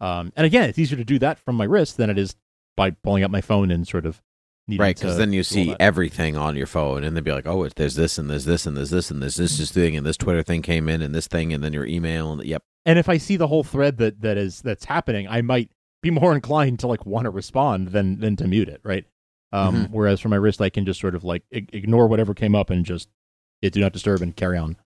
Um, 0.00 0.32
and 0.36 0.46
again, 0.46 0.68
it's 0.68 0.78
easier 0.78 0.96
to 0.98 1.04
do 1.04 1.18
that 1.18 1.38
from 1.38 1.56
my 1.56 1.64
wrist 1.64 1.96
than 1.96 2.10
it 2.10 2.18
is 2.18 2.34
by 2.76 2.90
pulling 2.90 3.22
up 3.24 3.30
my 3.30 3.40
phone 3.40 3.70
and 3.70 3.86
sort 3.86 4.06
of 4.06 4.22
needing 4.66 4.80
Right, 4.82 4.96
because 4.96 5.18
then 5.18 5.32
you 5.32 5.42
see 5.42 5.74
everything 5.80 6.36
on 6.36 6.56
your 6.56 6.66
phone, 6.66 7.04
and 7.04 7.16
they'd 7.16 7.24
be 7.24 7.32
like, 7.32 7.46
"Oh, 7.46 7.68
there's 7.68 7.96
this, 7.96 8.16
and 8.18 8.30
there's 8.30 8.44
this, 8.44 8.64
and 8.66 8.76
there's 8.76 8.90
this, 8.90 9.10
and 9.10 9.22
there's 9.22 9.36
this, 9.36 9.58
this 9.58 9.70
thing, 9.72 9.96
and 9.96 10.06
this 10.06 10.16
Twitter 10.16 10.42
thing 10.42 10.62
came 10.62 10.88
in, 10.88 11.02
and 11.02 11.14
this 11.14 11.26
thing, 11.26 11.52
and 11.52 11.62
then 11.62 11.72
your 11.72 11.84
email, 11.86 12.32
and 12.32 12.42
yep, 12.44 12.62
and 12.86 12.98
if 12.98 13.08
I 13.08 13.18
see 13.18 13.36
the 13.36 13.48
whole 13.48 13.64
thread 13.64 13.98
that 13.98 14.20
that 14.22 14.38
is 14.38 14.62
that's 14.62 14.84
happening, 14.84 15.26
I 15.28 15.42
might 15.42 15.70
be 16.02 16.10
more 16.10 16.32
inclined 16.34 16.78
to 16.80 16.86
like 16.86 17.04
want 17.04 17.24
to 17.24 17.30
respond 17.30 17.88
than 17.88 18.20
than 18.20 18.36
to 18.36 18.46
mute 18.46 18.68
it, 18.68 18.80
right? 18.84 19.04
Um, 19.52 19.74
Mhm. 19.86 19.90
Whereas 19.90 20.20
for 20.20 20.28
my 20.28 20.36
wrist, 20.36 20.60
I 20.60 20.70
can 20.70 20.86
just 20.86 21.00
sort 21.00 21.14
of 21.16 21.24
like 21.24 21.42
ignore 21.50 22.06
whatever 22.06 22.32
came 22.34 22.54
up 22.54 22.70
and 22.70 22.86
just 22.86 23.08
it 23.60 23.72
do 23.72 23.80
not 23.80 23.92
disturb 23.92 24.22
and 24.22 24.34
carry 24.34 24.56
on. 24.56 24.76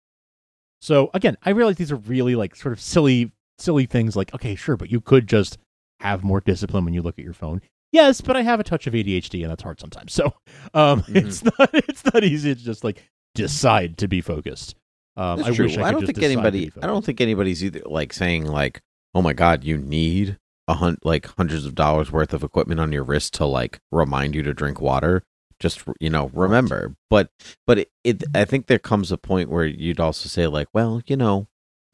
So 0.80 1.10
again, 1.14 1.36
I 1.42 1.50
realize 1.50 1.76
these 1.76 1.92
are 1.92 1.96
really 1.96 2.34
like 2.34 2.56
sort 2.56 2.72
of 2.72 2.80
silly 2.80 3.30
silly 3.58 3.86
things. 3.86 4.16
Like 4.16 4.34
okay, 4.34 4.54
sure, 4.54 4.76
but 4.76 4.90
you 4.90 5.00
could 5.00 5.26
just 5.26 5.58
have 6.00 6.22
more 6.24 6.40
discipline 6.40 6.84
when 6.84 6.94
you 6.94 7.02
look 7.02 7.18
at 7.18 7.24
your 7.24 7.34
phone. 7.34 7.60
Yes, 7.92 8.20
but 8.20 8.36
I 8.36 8.42
have 8.42 8.58
a 8.58 8.64
touch 8.64 8.86
of 8.88 8.94
ADHD 8.94 9.42
and 9.42 9.50
that's 9.50 9.62
hard 9.62 9.78
sometimes. 9.78 10.12
So 10.12 10.26
um, 10.74 11.02
Mhm. 11.02 11.26
it's 11.26 11.44
not 11.44 11.70
it's 11.74 12.04
not 12.12 12.24
easy 12.24 12.54
to 12.54 12.60
just 12.60 12.82
like 12.84 13.02
decide 13.34 13.98
to 13.98 14.08
be 14.08 14.20
focused. 14.20 14.74
Um, 15.16 15.44
I 15.44 15.52
true. 15.52 15.66
wish 15.66 15.78
I, 15.78 15.84
I, 15.84 15.92
don't 15.92 16.04
think 16.04 16.22
anybody. 16.22 16.72
I 16.82 16.86
don't 16.88 17.04
think 17.04 17.20
anybody's 17.20 17.64
either 17.64 17.82
like 17.86 18.12
saying 18.12 18.46
like, 18.46 18.80
"Oh 19.14 19.22
my 19.22 19.32
God, 19.32 19.62
you 19.62 19.78
need 19.78 20.38
a 20.66 20.74
hun- 20.74 20.98
like 21.04 21.26
hundreds 21.36 21.66
of 21.66 21.76
dollars 21.76 22.10
worth 22.10 22.32
of 22.32 22.42
equipment 22.42 22.80
on 22.80 22.90
your 22.90 23.04
wrist 23.04 23.34
to 23.34 23.44
like 23.46 23.78
remind 23.92 24.34
you 24.34 24.42
to 24.42 24.52
drink 24.52 24.80
water." 24.80 25.22
Just 25.60 25.84
you 26.00 26.10
know, 26.10 26.30
remember. 26.34 26.96
But 27.10 27.30
but 27.64 27.78
it, 27.78 27.88
it. 28.02 28.24
I 28.34 28.44
think 28.44 28.66
there 28.66 28.80
comes 28.80 29.12
a 29.12 29.16
point 29.16 29.50
where 29.50 29.64
you'd 29.64 30.00
also 30.00 30.28
say 30.28 30.48
like, 30.48 30.66
"Well, 30.74 31.00
you 31.06 31.16
know, 31.16 31.46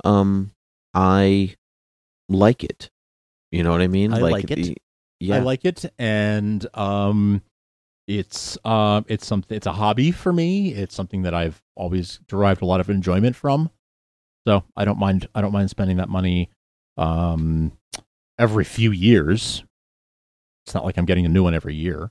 um, 0.03 0.53
I 0.95 1.55
like 2.29 2.65
it." 2.65 2.91
You 3.53 3.63
know 3.65 3.71
what 3.73 3.81
I 3.81 3.89
mean? 3.89 4.13
I 4.13 4.19
like 4.19 4.51
it. 4.51 4.57
the- 4.57 4.77
yeah. 5.19 5.37
I 5.37 5.39
like 5.41 5.65
it, 5.65 5.85
and 5.99 6.67
um, 6.75 7.43
it's 8.09 8.57
um, 8.65 9.05
it's 9.09 9.27
something. 9.27 9.55
It's 9.57 9.67
a 9.67 9.73
hobby 9.73 10.13
for 10.13 10.33
me. 10.33 10.73
It's 10.73 10.95
something 10.95 11.23
that 11.23 11.35
I've 11.35 11.61
always 11.77 12.21
derived 12.27 12.63
a 12.63 12.65
lot 12.67 12.81
of 12.81 12.89
enjoyment 12.89 13.37
from. 13.37 13.71
So 14.47 14.65
I 14.77 14.85
don't 14.85 14.99
mind. 14.99 15.29
I 15.35 15.43
don't 15.43 15.53
mind 15.53 15.69
spending 15.69 15.99
that 15.99 16.09
money 16.09 16.49
um, 16.97 17.73
every 18.39 18.65
few 18.65 18.91
years. 18.93 19.63
It's 20.65 20.75
not 20.75 20.85
like 20.85 20.97
I'm 20.97 21.05
getting 21.05 21.27
a 21.27 21.29
new 21.29 21.43
one 21.43 21.55
every 21.55 21.75
year. 21.75 22.11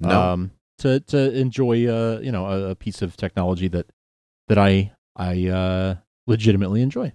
no. 0.00 0.20
Um, 0.32 0.50
to 0.78 1.00
to 1.00 1.32
enjoy 1.38 1.86
uh, 1.86 2.20
you 2.22 2.32
know 2.32 2.46
a, 2.46 2.70
a 2.70 2.74
piece 2.74 3.00
of 3.02 3.16
technology 3.16 3.68
that 3.68 3.86
that 4.48 4.58
I 4.58 4.92
I 5.16 5.46
uh, 5.48 5.94
legitimately 6.26 6.82
enjoy. 6.82 7.12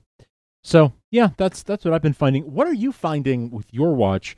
So 0.65 0.93
yeah, 1.11 1.29
that's 1.37 1.61
that's 1.61 1.85
what 1.85 1.93
I've 1.93 2.01
been 2.01 2.13
finding. 2.13 2.43
What 2.51 2.65
are 2.65 2.73
you 2.73 2.91
finding 2.91 3.51
with 3.51 3.71
your 3.71 3.93
watch? 3.93 4.35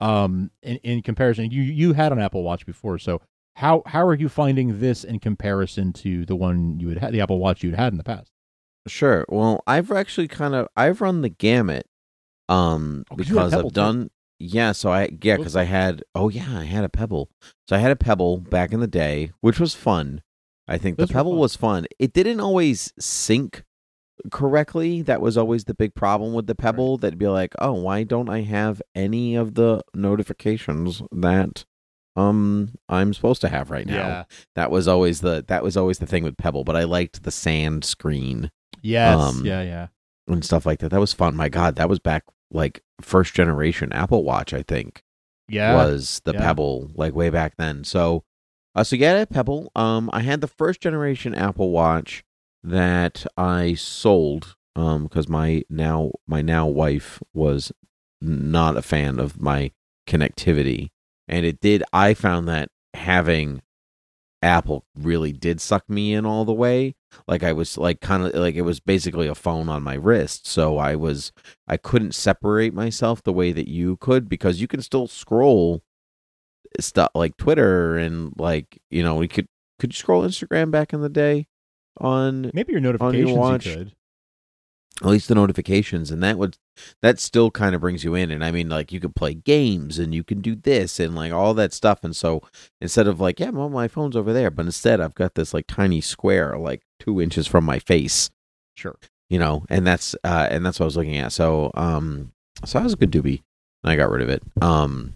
Um, 0.00 0.50
in, 0.62 0.76
in 0.78 1.02
comparison, 1.02 1.50
you 1.52 1.62
you 1.62 1.92
had 1.92 2.10
an 2.12 2.18
Apple 2.18 2.42
Watch 2.42 2.66
before, 2.66 2.98
so 2.98 3.20
how 3.54 3.82
how 3.86 4.04
are 4.06 4.14
you 4.14 4.28
finding 4.28 4.80
this 4.80 5.04
in 5.04 5.20
comparison 5.20 5.92
to 5.94 6.24
the 6.26 6.34
one 6.36 6.78
you 6.80 6.88
had 6.88 6.98
had, 6.98 7.12
the 7.12 7.20
Apple 7.20 7.38
Watch 7.38 7.62
you'd 7.62 7.74
had 7.76 7.92
in 7.92 7.96
the 7.98 8.04
past? 8.04 8.30
Sure. 8.88 9.24
Well, 9.28 9.62
I've 9.68 9.90
actually 9.92 10.26
kind 10.28 10.54
of 10.54 10.66
I've 10.76 11.00
run 11.00 11.22
the 11.22 11.28
gamut, 11.28 11.86
um, 12.48 13.04
Oh, 13.10 13.16
'cause 13.16 13.28
you 13.28 13.36
had 13.36 13.42
a 13.42 13.46
because 13.46 13.52
I've 13.58 13.68
too. 13.68 13.74
done 13.74 14.10
yeah. 14.40 14.72
So 14.72 14.90
I 14.90 15.10
yeah, 15.22 15.36
because 15.36 15.54
I 15.56 15.64
had 15.64 16.02
oh 16.14 16.28
yeah, 16.28 16.58
I 16.58 16.64
had 16.64 16.84
a 16.84 16.88
Pebble. 16.88 17.30
So 17.68 17.76
I 17.76 17.78
had 17.78 17.92
a 17.92 17.96
Pebble 17.96 18.38
back 18.38 18.72
in 18.72 18.80
the 18.80 18.86
day, 18.88 19.30
which 19.42 19.60
was 19.60 19.74
fun. 19.74 20.22
I 20.66 20.76
think 20.78 20.96
Those 20.98 21.08
the 21.08 21.14
Pebble 21.14 21.32
fun. 21.32 21.38
was 21.40 21.56
fun. 21.56 21.86
It 22.00 22.12
didn't 22.12 22.40
always 22.40 22.92
sync 22.98 23.64
correctly. 24.30 25.02
That 25.02 25.20
was 25.20 25.36
always 25.36 25.64
the 25.64 25.74
big 25.74 25.94
problem 25.94 26.32
with 26.32 26.46
the 26.46 26.54
Pebble. 26.54 26.98
That'd 26.98 27.18
be 27.18 27.28
like, 27.28 27.54
oh, 27.58 27.72
why 27.74 28.02
don't 28.04 28.28
I 28.28 28.42
have 28.42 28.80
any 28.94 29.34
of 29.36 29.54
the 29.54 29.82
notifications 29.94 31.02
that 31.12 31.64
um 32.16 32.70
I'm 32.88 33.14
supposed 33.14 33.40
to 33.42 33.48
have 33.48 33.70
right 33.70 33.86
now? 33.86 33.94
Yeah. 33.94 34.24
That 34.56 34.70
was 34.70 34.88
always 34.88 35.20
the 35.20 35.44
that 35.48 35.62
was 35.62 35.76
always 35.76 35.98
the 35.98 36.06
thing 36.06 36.24
with 36.24 36.36
Pebble. 36.36 36.64
But 36.64 36.76
I 36.76 36.84
liked 36.84 37.22
the 37.22 37.30
sand 37.30 37.84
screen 37.84 38.50
Yes. 38.82 39.18
Um, 39.18 39.44
yeah. 39.44 39.62
Yeah. 39.62 39.86
and 40.28 40.44
stuff 40.44 40.64
like 40.66 40.78
that. 40.80 40.90
That 40.90 41.00
was 41.00 41.12
fun. 41.12 41.34
My 41.36 41.48
God, 41.48 41.76
that 41.76 41.88
was 41.88 41.98
back 41.98 42.24
like 42.50 42.80
first 43.00 43.34
generation 43.34 43.92
Apple 43.92 44.24
Watch. 44.24 44.52
I 44.54 44.62
think 44.62 45.02
Yeah. 45.48 45.74
was 45.74 46.20
the 46.24 46.32
yeah. 46.32 46.40
Pebble 46.40 46.90
like 46.94 47.14
way 47.14 47.30
back 47.30 47.54
then. 47.56 47.84
So, 47.84 48.24
uh, 48.74 48.84
so 48.84 48.94
yeah, 48.96 49.14
I 49.14 49.18
had 49.18 49.28
a 49.28 49.32
Pebble. 49.32 49.70
Um, 49.74 50.10
I 50.12 50.20
had 50.20 50.40
the 50.40 50.46
first 50.48 50.80
generation 50.80 51.34
Apple 51.34 51.70
Watch 51.70 52.22
that 52.62 53.26
I 53.36 53.74
sold 53.74 54.56
um 54.76 55.04
because 55.04 55.28
my 55.28 55.62
now 55.68 56.12
my 56.26 56.42
now 56.42 56.66
wife 56.66 57.22
was 57.32 57.72
not 58.20 58.76
a 58.76 58.82
fan 58.82 59.18
of 59.18 59.40
my 59.40 59.70
connectivity. 60.06 60.88
And 61.26 61.44
it 61.44 61.60
did 61.60 61.82
I 61.92 62.14
found 62.14 62.48
that 62.48 62.70
having 62.94 63.62
Apple 64.40 64.84
really 64.96 65.32
did 65.32 65.60
suck 65.60 65.88
me 65.88 66.14
in 66.14 66.24
all 66.24 66.44
the 66.44 66.52
way. 66.52 66.94
Like 67.26 67.42
I 67.42 67.52
was 67.52 67.76
like 67.76 68.00
kind 68.00 68.24
of 68.24 68.34
like 68.34 68.54
it 68.54 68.62
was 68.62 68.80
basically 68.80 69.26
a 69.26 69.34
phone 69.34 69.68
on 69.68 69.82
my 69.82 69.94
wrist. 69.94 70.46
So 70.46 70.78
I 70.78 70.94
was 70.94 71.32
I 71.66 71.76
couldn't 71.76 72.14
separate 72.14 72.74
myself 72.74 73.22
the 73.22 73.32
way 73.32 73.52
that 73.52 73.68
you 73.68 73.96
could 73.96 74.28
because 74.28 74.60
you 74.60 74.68
can 74.68 74.82
still 74.82 75.06
scroll 75.06 75.82
stuff 76.80 77.10
like 77.14 77.36
Twitter 77.36 77.96
and 77.96 78.32
like 78.38 78.78
you 78.90 79.02
know 79.02 79.16
we 79.16 79.28
could 79.28 79.48
could 79.78 79.92
you 79.92 79.96
scroll 79.96 80.22
Instagram 80.22 80.70
back 80.70 80.92
in 80.92 81.00
the 81.00 81.08
day 81.08 81.46
on 82.00 82.50
Maybe 82.54 82.72
your 82.72 82.78
on 82.78 82.82
your 82.82 82.92
notifications 82.92 83.36
watch 83.38 83.66
you 83.66 83.74
could. 83.76 83.92
at 85.02 85.06
least 85.08 85.28
the 85.28 85.34
notifications 85.34 86.10
and 86.10 86.22
that 86.22 86.38
would 86.38 86.56
that 87.02 87.18
still 87.20 87.50
kind 87.50 87.74
of 87.74 87.80
brings 87.80 88.02
you 88.04 88.14
in 88.14 88.30
and 88.30 88.44
i 88.44 88.50
mean 88.50 88.68
like 88.68 88.92
you 88.92 88.98
could 89.00 89.14
play 89.14 89.34
games 89.34 89.98
and 89.98 90.14
you 90.14 90.24
can 90.24 90.40
do 90.40 90.54
this 90.56 90.98
and 91.00 91.14
like 91.14 91.32
all 91.32 91.54
that 91.54 91.72
stuff 91.72 92.02
and 92.04 92.14
so 92.16 92.42
instead 92.80 93.06
of 93.06 93.20
like 93.20 93.38
yeah 93.40 93.50
well, 93.50 93.68
my 93.68 93.86
phone's 93.88 94.16
over 94.16 94.32
there 94.32 94.50
but 94.50 94.66
instead 94.66 95.00
i've 95.00 95.14
got 95.14 95.34
this 95.34 95.52
like 95.54 95.66
tiny 95.68 96.00
square 96.00 96.56
like 96.58 96.82
two 96.98 97.20
inches 97.20 97.46
from 97.46 97.64
my 97.64 97.78
face 97.78 98.30
Sure. 98.76 98.96
you 99.28 99.38
know 99.38 99.64
and 99.68 99.86
that's 99.86 100.14
uh 100.24 100.46
and 100.50 100.64
that's 100.64 100.78
what 100.80 100.84
i 100.84 100.86
was 100.86 100.96
looking 100.96 101.16
at 101.16 101.32
so 101.32 101.70
um 101.74 102.32
so 102.64 102.78
that 102.78 102.84
was 102.84 102.92
a 102.92 102.96
good 102.96 103.10
doobie 103.12 103.42
and 103.84 103.90
i 103.92 103.96
got 103.96 104.10
rid 104.10 104.22
of 104.22 104.28
it 104.28 104.42
um 104.62 105.14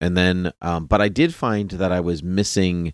and 0.00 0.16
then 0.16 0.52
um 0.62 0.86
but 0.86 1.00
i 1.00 1.08
did 1.08 1.34
find 1.34 1.70
that 1.70 1.90
i 1.92 2.00
was 2.00 2.22
missing 2.22 2.92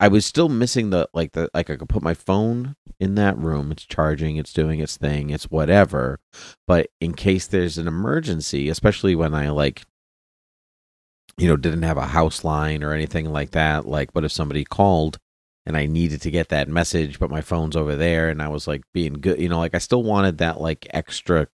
i 0.00 0.08
was 0.08 0.24
still 0.24 0.48
missing 0.48 0.90
the 0.90 1.08
like 1.12 1.32
the 1.32 1.50
like 1.54 1.70
i 1.70 1.76
could 1.76 1.88
put 1.88 2.02
my 2.02 2.14
phone 2.14 2.76
in 3.00 3.14
that 3.14 3.36
room 3.38 3.70
it's 3.70 3.84
charging 3.84 4.36
it's 4.36 4.52
doing 4.52 4.80
its 4.80 4.96
thing 4.96 5.30
it's 5.30 5.50
whatever 5.50 6.18
but 6.66 6.88
in 7.00 7.14
case 7.14 7.46
there's 7.46 7.78
an 7.78 7.88
emergency 7.88 8.68
especially 8.68 9.14
when 9.14 9.34
i 9.34 9.48
like 9.48 9.82
you 11.36 11.46
know 11.46 11.56
didn't 11.56 11.82
have 11.82 11.98
a 11.98 12.08
house 12.08 12.42
line 12.44 12.82
or 12.82 12.92
anything 12.92 13.30
like 13.30 13.52
that 13.52 13.86
like 13.86 14.12
but 14.12 14.24
if 14.24 14.32
somebody 14.32 14.64
called 14.64 15.18
and 15.68 15.76
I 15.76 15.84
needed 15.84 16.22
to 16.22 16.30
get 16.30 16.48
that 16.48 16.66
message, 16.66 17.18
but 17.18 17.30
my 17.30 17.42
phone's 17.42 17.76
over 17.76 17.94
there, 17.94 18.30
and 18.30 18.40
I 18.40 18.48
was 18.48 18.66
like 18.66 18.84
being 18.94 19.12
good, 19.12 19.38
you 19.38 19.50
know, 19.50 19.58
like 19.58 19.74
I 19.74 19.78
still 19.78 20.02
wanted 20.02 20.38
that 20.38 20.62
like 20.62 20.86
extra, 20.90 21.46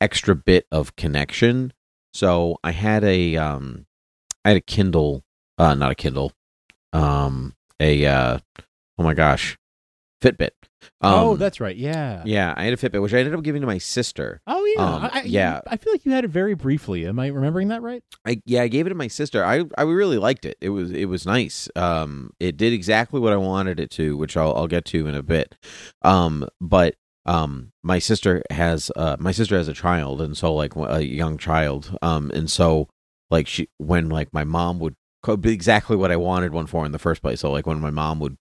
extra 0.00 0.36
bit 0.36 0.68
of 0.70 0.94
connection. 0.94 1.72
So 2.14 2.58
I 2.62 2.70
had 2.70 3.02
a, 3.02 3.36
um, 3.36 3.86
I 4.44 4.50
had 4.50 4.58
a 4.58 4.60
Kindle, 4.60 5.24
uh, 5.58 5.74
not 5.74 5.90
a 5.90 5.96
Kindle, 5.96 6.32
um, 6.92 7.56
a, 7.80 8.06
uh, 8.06 8.38
oh 8.98 9.02
my 9.02 9.14
gosh, 9.14 9.56
Fitbit. 10.22 10.50
Um, 11.00 11.12
oh, 11.14 11.36
that's 11.36 11.60
right. 11.60 11.76
Yeah. 11.76 12.22
yeah, 12.24 12.54
I 12.56 12.64
had 12.64 12.72
a 12.72 12.76
Fitbit, 12.76 13.02
which 13.02 13.12
I 13.14 13.18
ended 13.18 13.34
up 13.34 13.42
giving 13.42 13.60
to 13.62 13.66
my 13.66 13.78
sister. 13.78 14.40
Oh 14.46 14.64
yeah. 14.76 14.84
Um, 14.84 15.04
I, 15.04 15.10
I- 15.12 15.22
yeah. 15.22 15.60
I 15.66 15.76
feel 15.76 15.92
like 15.92 16.04
you 16.04 16.12
had 16.12 16.24
it 16.24 16.28
very 16.28 16.54
briefly. 16.54 17.06
Am 17.06 17.18
I 17.18 17.28
remembering 17.28 17.68
that 17.68 17.82
right? 17.82 18.02
I 18.24 18.40
yeah, 18.44 18.62
I 18.62 18.68
gave 18.68 18.86
it 18.86 18.90
to 18.90 18.94
my 18.94 19.08
sister. 19.08 19.44
I 19.44 19.64
I 19.76 19.82
really 19.82 20.18
liked 20.18 20.44
it. 20.44 20.56
It 20.60 20.70
was 20.70 20.90
it 20.92 21.06
was 21.06 21.26
nice. 21.26 21.68
Um, 21.76 22.30
it 22.40 22.56
did 22.56 22.72
exactly 22.72 23.20
what 23.20 23.32
I 23.32 23.36
wanted 23.36 23.80
it 23.80 23.90
to, 23.92 24.16
which 24.16 24.36
I'll 24.36 24.54
I'll 24.54 24.66
get 24.68 24.84
to 24.86 25.06
in 25.08 25.14
a 25.14 25.22
bit. 25.22 25.54
Um, 26.02 26.48
but 26.60 26.94
um, 27.26 27.72
my 27.82 27.98
sister 27.98 28.42
has 28.50 28.90
uh 28.96 29.16
my 29.18 29.32
sister 29.32 29.56
has 29.56 29.68
a 29.68 29.74
child, 29.74 30.20
and 30.20 30.36
so 30.36 30.54
like 30.54 30.74
a 30.76 31.04
young 31.04 31.38
child. 31.38 31.96
Um, 32.02 32.30
and 32.32 32.50
so 32.50 32.88
like 33.30 33.46
she 33.48 33.68
when 33.78 34.08
like 34.08 34.32
my 34.32 34.44
mom 34.44 34.78
would 34.78 34.94
exactly 35.34 35.96
what 35.96 36.10
I 36.10 36.16
wanted 36.16 36.52
one 36.52 36.66
for 36.66 36.84
in 36.86 36.92
the 36.92 36.98
first 36.98 37.22
place. 37.22 37.40
So 37.40 37.50
like 37.50 37.66
when 37.66 37.80
my 37.80 37.90
mom 37.90 38.20
would 38.20 38.36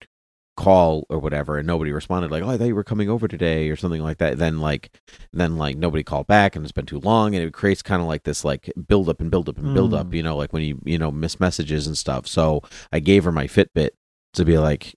call 0.56 1.06
or 1.10 1.20
whatever 1.20 1.60
and 1.60 1.68
nobody 1.68 1.92
responded 1.92 2.32
like 2.32 2.42
oh 2.42 2.50
i 2.50 2.58
thought 2.58 2.66
you 2.66 2.74
were 2.74 2.84
coming 2.84 3.12
over 3.12 3.28
today 3.28 3.70
or 3.70 3.76
something 3.76 4.02
like 4.02 4.18
that 4.18 4.40
then 4.40 4.60
like 4.60 4.90
then 5.32 5.56
like 5.56 5.78
nobody 5.78 6.02
called 6.02 6.26
back 6.26 6.56
and 6.56 6.66
it's 6.66 6.72
been 6.72 6.84
too 6.84 7.00
long 7.02 7.36
and 7.36 7.46
it 7.46 7.54
creates 7.54 7.84
kind 7.84 8.02
of 8.02 8.08
like 8.08 8.24
this 8.24 8.44
like 8.44 8.68
build 8.88 9.08
up 9.08 9.22
and 9.22 9.30
build 9.30 9.48
up 9.48 9.60
and 9.60 9.76
build 9.76 9.94
up 9.94 10.08
Mm. 10.08 10.16
you 10.16 10.24
know 10.24 10.36
like 10.36 10.52
when 10.54 10.64
you 10.64 10.80
you 10.84 10.98
know 10.98 11.12
miss 11.12 11.40
messages 11.40 11.86
and 11.86 11.96
stuff 11.96 12.26
so 12.26 12.64
i 12.92 12.98
gave 13.00 13.24
her 13.26 13.32
my 13.32 13.46
fitbit 13.46 13.90
to 14.34 14.44
be 14.44 14.58
like 14.58 14.96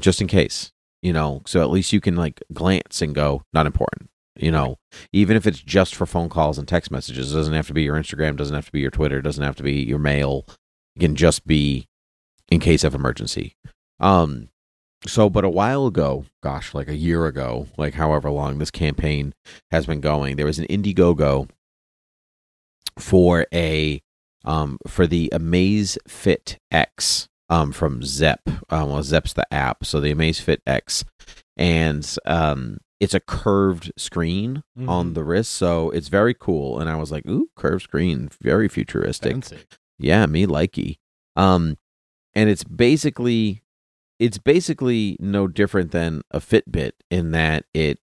just 0.00 0.22
in 0.22 0.26
case 0.26 0.72
you 1.02 1.12
know 1.12 1.42
so 1.44 1.60
at 1.60 1.68
least 1.68 1.92
you 1.92 2.00
can 2.00 2.16
like 2.16 2.42
glance 2.54 3.02
and 3.02 3.14
go 3.14 3.42
not 3.52 3.66
important 3.66 4.08
you 4.36 4.50
know 4.50 4.78
even 5.12 5.36
if 5.36 5.46
it's 5.46 5.60
just 5.60 5.94
for 5.94 6.06
phone 6.06 6.30
calls 6.30 6.56
and 6.56 6.66
text 6.66 6.90
messages 6.90 7.30
it 7.30 7.36
doesn't 7.36 7.52
have 7.52 7.66
to 7.66 7.74
be 7.74 7.82
your 7.82 7.96
instagram 7.96 8.36
doesn't 8.36 8.54
have 8.56 8.64
to 8.64 8.72
be 8.72 8.80
your 8.80 8.90
twitter 8.90 9.20
doesn't 9.20 9.44
have 9.44 9.54
to 9.56 9.62
be 9.62 9.82
your 9.82 9.98
mail 9.98 10.46
it 10.96 11.00
can 11.00 11.14
just 11.16 11.46
be 11.46 11.86
in 12.50 12.60
case 12.60 12.84
of 12.84 12.94
emergency 12.94 13.54
um 14.00 14.48
so 15.06 15.28
but 15.28 15.44
a 15.44 15.48
while 15.50 15.86
ago 15.86 16.24
gosh 16.42 16.72
like 16.74 16.88
a 16.88 16.96
year 16.96 17.26
ago 17.26 17.66
like 17.76 17.94
however 17.94 18.30
long 18.30 18.58
this 18.58 18.70
campaign 18.70 19.34
has 19.70 19.86
been 19.86 20.00
going 20.00 20.36
there 20.36 20.46
was 20.46 20.58
an 20.58 20.66
indiegogo 20.66 21.48
for 22.98 23.46
a 23.52 24.00
um 24.44 24.78
for 24.86 25.06
the 25.06 25.28
amaze 25.32 25.98
fit 26.06 26.58
x 26.70 27.28
um 27.48 27.72
from 27.72 28.02
Zepp 28.02 28.40
um 28.70 28.90
well 28.90 29.02
Zepp's 29.02 29.32
the 29.32 29.52
app 29.52 29.84
so 29.84 30.00
the 30.00 30.14
Amazfit 30.14 30.58
X 30.66 31.04
and 31.56 32.16
um 32.26 32.78
it's 33.00 33.14
a 33.14 33.20
curved 33.20 33.92
screen 33.96 34.62
on 34.86 35.10
Mhm. 35.10 35.14
the 35.14 35.24
wrist 35.24 35.52
so 35.52 35.90
it's 35.90 36.08
very 36.08 36.32
cool 36.34 36.78
and 36.78 36.88
i 36.88 36.96
was 36.96 37.10
like 37.12 37.26
ooh 37.26 37.48
curved 37.56 37.82
screen 37.84 38.28
very 38.40 38.68
futuristic 38.68 39.32
Fancy. 39.32 39.58
Yeah, 39.98 40.26
me 40.26 40.46
likey. 40.46 40.98
Um, 41.36 41.78
and 42.34 42.48
it's 42.50 42.64
basically 42.64 43.62
it's 44.18 44.38
basically 44.38 45.16
no 45.20 45.48
different 45.48 45.90
than 45.90 46.22
a 46.30 46.40
Fitbit 46.40 46.92
in 47.10 47.32
that 47.32 47.64
it 47.74 47.98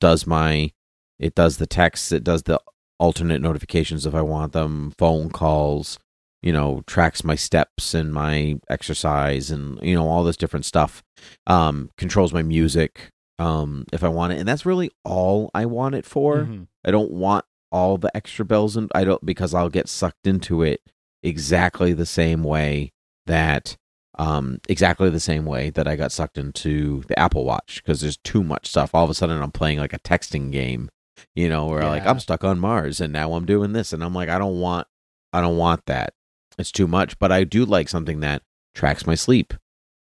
does 0.00 0.26
my 0.26 0.72
it 1.18 1.34
does 1.34 1.58
the 1.58 1.66
texts, 1.66 2.10
it 2.12 2.24
does 2.24 2.44
the 2.44 2.60
alternate 2.98 3.40
notifications 3.40 4.06
if 4.06 4.14
I 4.14 4.22
want 4.22 4.52
them, 4.52 4.92
phone 4.98 5.30
calls, 5.30 5.98
you 6.42 6.52
know, 6.52 6.82
tracks 6.86 7.22
my 7.24 7.34
steps 7.36 7.94
and 7.94 8.12
my 8.12 8.58
exercise 8.68 9.50
and 9.50 9.78
you 9.82 9.94
know 9.94 10.08
all 10.08 10.24
this 10.24 10.36
different 10.36 10.64
stuff. 10.64 11.02
Um, 11.46 11.90
controls 11.96 12.32
my 12.32 12.42
music 12.42 13.10
um 13.38 13.84
if 13.92 14.04
I 14.04 14.08
want 14.08 14.32
it, 14.32 14.38
and 14.38 14.48
that's 14.48 14.66
really 14.66 14.90
all 15.04 15.50
I 15.54 15.66
want 15.66 15.94
it 15.94 16.04
for. 16.04 16.38
Mhm. 16.44 16.66
I 16.84 16.90
don't 16.90 17.10
want 17.12 17.44
all 17.70 17.96
the 17.96 18.14
extra 18.16 18.44
bells 18.44 18.76
and 18.76 18.90
I 18.94 19.04
don't 19.04 19.24
because 19.24 19.54
I'll 19.54 19.70
get 19.70 19.88
sucked 19.88 20.26
into 20.26 20.62
it 20.62 20.80
exactly 21.22 21.92
the 21.92 22.06
same 22.06 22.42
way 22.42 22.92
that 23.26 23.76
um 24.18 24.58
exactly 24.68 25.08
the 25.08 25.20
same 25.20 25.44
way 25.46 25.70
that 25.70 25.88
I 25.88 25.96
got 25.96 26.12
sucked 26.12 26.36
into 26.36 27.02
the 27.08 27.18
Apple 27.18 27.44
Watch 27.44 27.82
because 27.82 28.00
there's 28.00 28.18
too 28.18 28.42
much 28.42 28.68
stuff. 28.68 28.94
All 28.94 29.04
of 29.04 29.10
a 29.10 29.14
sudden 29.14 29.40
I'm 29.40 29.52
playing 29.52 29.78
like 29.78 29.92
a 29.94 29.98
texting 30.00 30.52
game, 30.52 30.90
you 31.34 31.48
know, 31.48 31.66
where 31.66 31.84
like 31.84 32.06
I'm 32.06 32.20
stuck 32.20 32.44
on 32.44 32.58
Mars 32.58 33.00
and 33.00 33.12
now 33.12 33.32
I'm 33.34 33.46
doing 33.46 33.72
this 33.72 33.92
and 33.92 34.04
I'm 34.04 34.14
like 34.14 34.28
I 34.28 34.38
don't 34.38 34.60
want 34.60 34.86
I 35.32 35.40
don't 35.40 35.56
want 35.56 35.86
that. 35.86 36.12
It's 36.58 36.72
too 36.72 36.86
much, 36.86 37.18
but 37.18 37.32
I 37.32 37.44
do 37.44 37.64
like 37.64 37.88
something 37.88 38.20
that 38.20 38.42
tracks 38.74 39.06
my 39.06 39.14
sleep. 39.14 39.54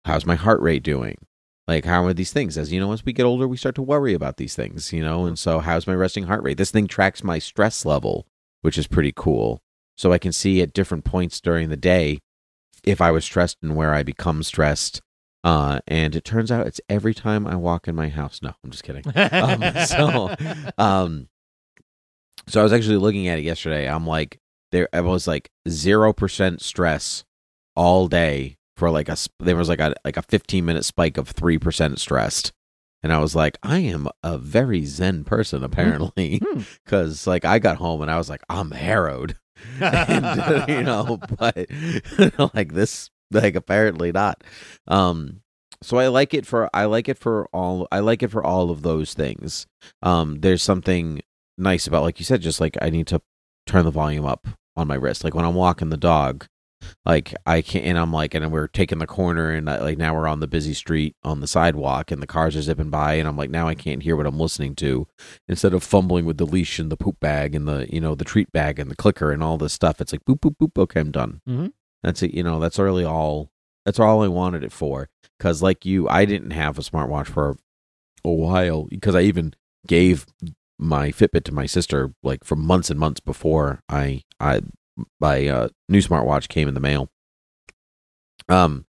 How's 0.06 0.24
my 0.24 0.34
heart 0.36 0.62
rate 0.62 0.82
doing? 0.82 1.18
Like 1.68 1.84
how 1.84 2.04
are 2.04 2.14
these 2.14 2.32
things? 2.32 2.56
As 2.56 2.72
you 2.72 2.80
know, 2.80 2.92
as 2.92 3.04
we 3.04 3.12
get 3.12 3.26
older, 3.26 3.46
we 3.46 3.58
start 3.58 3.74
to 3.74 3.82
worry 3.82 4.14
about 4.14 4.38
these 4.38 4.56
things, 4.56 4.92
you 4.92 5.02
know. 5.02 5.26
And 5.26 5.38
so, 5.38 5.60
how's 5.60 5.86
my 5.86 5.94
resting 5.94 6.24
heart 6.24 6.42
rate? 6.42 6.56
This 6.56 6.70
thing 6.70 6.86
tracks 6.86 7.22
my 7.22 7.38
stress 7.38 7.84
level, 7.84 8.26
which 8.62 8.78
is 8.78 8.86
pretty 8.86 9.12
cool. 9.14 9.62
So 10.00 10.14
I 10.14 10.18
can 10.18 10.32
see 10.32 10.62
at 10.62 10.72
different 10.72 11.04
points 11.04 11.42
during 11.42 11.68
the 11.68 11.76
day 11.76 12.20
if 12.84 13.02
I 13.02 13.10
was 13.10 13.22
stressed 13.22 13.58
and 13.62 13.76
where 13.76 13.92
I 13.92 14.02
become 14.02 14.42
stressed. 14.42 15.02
Uh, 15.44 15.80
and 15.86 16.16
it 16.16 16.24
turns 16.24 16.50
out 16.50 16.66
it's 16.66 16.80
every 16.88 17.12
time 17.12 17.46
I 17.46 17.54
walk 17.56 17.86
in 17.86 17.94
my 17.94 18.08
house. 18.08 18.40
No, 18.42 18.54
I'm 18.64 18.70
just 18.70 18.82
kidding. 18.82 19.04
um, 19.14 19.62
so, 19.86 20.34
um, 20.78 21.28
so 22.48 22.60
I 22.60 22.62
was 22.62 22.72
actually 22.72 22.96
looking 22.96 23.28
at 23.28 23.38
it 23.40 23.42
yesterday. 23.42 23.86
I'm 23.86 24.06
like, 24.06 24.38
there, 24.72 24.88
I 24.94 25.02
was 25.02 25.28
like 25.28 25.50
zero 25.68 26.14
percent 26.14 26.62
stress 26.62 27.24
all 27.76 28.08
day 28.08 28.56
for 28.78 28.90
like 28.90 29.10
a. 29.10 29.18
There 29.38 29.56
was 29.56 29.68
like 29.68 29.80
a 29.80 29.92
like 30.02 30.16
a 30.16 30.22
15 30.22 30.64
minute 30.64 30.86
spike 30.86 31.18
of 31.18 31.28
three 31.28 31.58
percent 31.58 31.98
stressed, 32.00 32.52
and 33.02 33.12
I 33.12 33.18
was 33.18 33.34
like, 33.36 33.58
I 33.62 33.80
am 33.80 34.08
a 34.22 34.38
very 34.38 34.86
zen 34.86 35.24
person 35.24 35.62
apparently, 35.62 36.38
Hmm. 36.42 36.60
because 36.86 37.26
like 37.26 37.44
I 37.44 37.58
got 37.58 37.76
home 37.76 38.00
and 38.00 38.10
I 38.10 38.16
was 38.16 38.30
like, 38.30 38.42
I'm 38.48 38.70
harrowed, 38.70 39.36
and 39.80 40.24
uh, 40.24 40.66
you 40.68 40.82
know, 40.82 41.18
but 41.38 41.66
like 42.54 42.72
this, 42.72 43.10
like 43.30 43.54
apparently 43.54 44.12
not. 44.12 44.42
Um, 44.86 45.42
so 45.82 45.96
I 45.96 46.08
like 46.08 46.34
it 46.34 46.46
for 46.46 46.68
I 46.74 46.84
like 46.84 47.08
it 47.08 47.18
for 47.18 47.48
all 47.52 47.88
I 47.90 48.00
like 48.00 48.22
it 48.22 48.30
for 48.30 48.44
all 48.44 48.70
of 48.70 48.82
those 48.82 49.14
things. 49.14 49.66
Um, 50.02 50.40
there's 50.40 50.62
something 50.62 51.22
nice 51.56 51.86
about 51.86 52.02
like 52.02 52.18
you 52.18 52.24
said, 52.24 52.42
just 52.42 52.60
like 52.60 52.76
I 52.82 52.90
need 52.90 53.06
to 53.08 53.22
turn 53.66 53.84
the 53.84 53.90
volume 53.90 54.26
up 54.26 54.46
on 54.76 54.86
my 54.86 54.94
wrist. 54.94 55.24
Like 55.24 55.34
when 55.34 55.44
I'm 55.44 55.54
walking 55.54 55.90
the 55.90 55.96
dog, 55.96 56.46
like 57.04 57.34
I 57.46 57.62
can't, 57.62 57.84
and 57.84 57.98
I'm 57.98 58.12
like, 58.12 58.34
and 58.34 58.50
we're 58.52 58.66
taking 58.68 58.98
the 58.98 59.06
corner, 59.06 59.50
and 59.50 59.68
I, 59.68 59.78
like 59.78 59.98
now 59.98 60.14
we're 60.14 60.28
on 60.28 60.40
the 60.40 60.46
busy 60.46 60.74
street 60.74 61.16
on 61.22 61.40
the 61.40 61.46
sidewalk, 61.46 62.10
and 62.10 62.22
the 62.22 62.26
cars 62.26 62.56
are 62.56 62.62
zipping 62.62 62.90
by, 62.90 63.14
and 63.14 63.28
I'm 63.28 63.36
like, 63.36 63.50
now 63.50 63.68
I 63.68 63.74
can't 63.74 64.02
hear 64.02 64.16
what 64.16 64.26
I'm 64.26 64.38
listening 64.38 64.74
to. 64.76 65.06
Instead 65.48 65.74
of 65.74 65.82
fumbling 65.82 66.24
with 66.24 66.38
the 66.38 66.46
leash 66.46 66.78
and 66.78 66.90
the 66.90 66.96
poop 66.96 67.18
bag 67.20 67.54
and 67.54 67.66
the 67.66 67.86
you 67.92 68.00
know 68.00 68.14
the 68.14 68.24
treat 68.24 68.50
bag 68.52 68.78
and 68.78 68.90
the 68.90 68.96
clicker 68.96 69.32
and 69.32 69.42
all 69.42 69.58
this 69.58 69.72
stuff, 69.72 70.00
it's 70.00 70.12
like 70.12 70.24
boop 70.24 70.40
boop 70.40 70.56
boop. 70.56 70.80
Okay, 70.80 71.00
I'm 71.00 71.10
done. 71.10 71.40
Mhm. 71.48 71.72
That's 72.02 72.22
it. 72.22 72.32
You 72.34 72.42
know, 72.42 72.60
that's 72.60 72.78
really 72.78 73.04
all. 73.04 73.50
That's 73.84 73.98
all 74.00 74.22
I 74.22 74.28
wanted 74.28 74.62
it 74.64 74.72
for. 74.72 75.08
Because 75.38 75.62
like 75.62 75.84
you, 75.86 76.08
I 76.08 76.24
didn't 76.24 76.50
have 76.52 76.78
a 76.78 76.82
smartwatch 76.82 77.26
for 77.26 77.56
a 78.24 78.30
while 78.30 78.84
because 78.84 79.14
I 79.14 79.22
even 79.22 79.54
gave 79.86 80.26
my 80.78 81.10
Fitbit 81.10 81.44
to 81.44 81.52
my 81.52 81.66
sister 81.66 82.12
like 82.22 82.44
for 82.44 82.56
months 82.56 82.90
and 82.90 82.98
months 82.98 83.20
before 83.20 83.80
I 83.88 84.22
I 84.38 84.60
my 85.20 85.46
uh, 85.48 85.68
new 85.88 86.00
smartwatch 86.00 86.48
came 86.48 86.68
in 86.68 86.74
the 86.74 86.80
mail. 86.80 87.10
Um, 88.48 88.86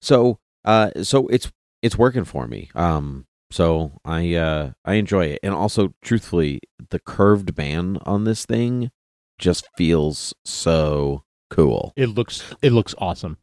so 0.00 0.38
uh, 0.64 0.90
so 1.02 1.26
it's 1.28 1.50
it's 1.82 1.98
working 1.98 2.24
for 2.24 2.46
me. 2.46 2.70
Um, 2.74 3.26
so 3.50 4.00
I 4.04 4.34
uh 4.34 4.72
I 4.84 4.94
enjoy 4.94 5.26
it, 5.26 5.40
and 5.42 5.54
also 5.54 5.94
truthfully, 6.02 6.60
the 6.90 6.98
curved 6.98 7.54
band 7.54 7.98
on 8.04 8.24
this 8.24 8.46
thing 8.46 8.90
just 9.38 9.68
feels 9.76 10.34
so 10.44 11.24
cool. 11.50 11.92
It 11.96 12.08
looks 12.08 12.54
it 12.62 12.72
looks 12.72 12.94
awesome. 12.98 13.38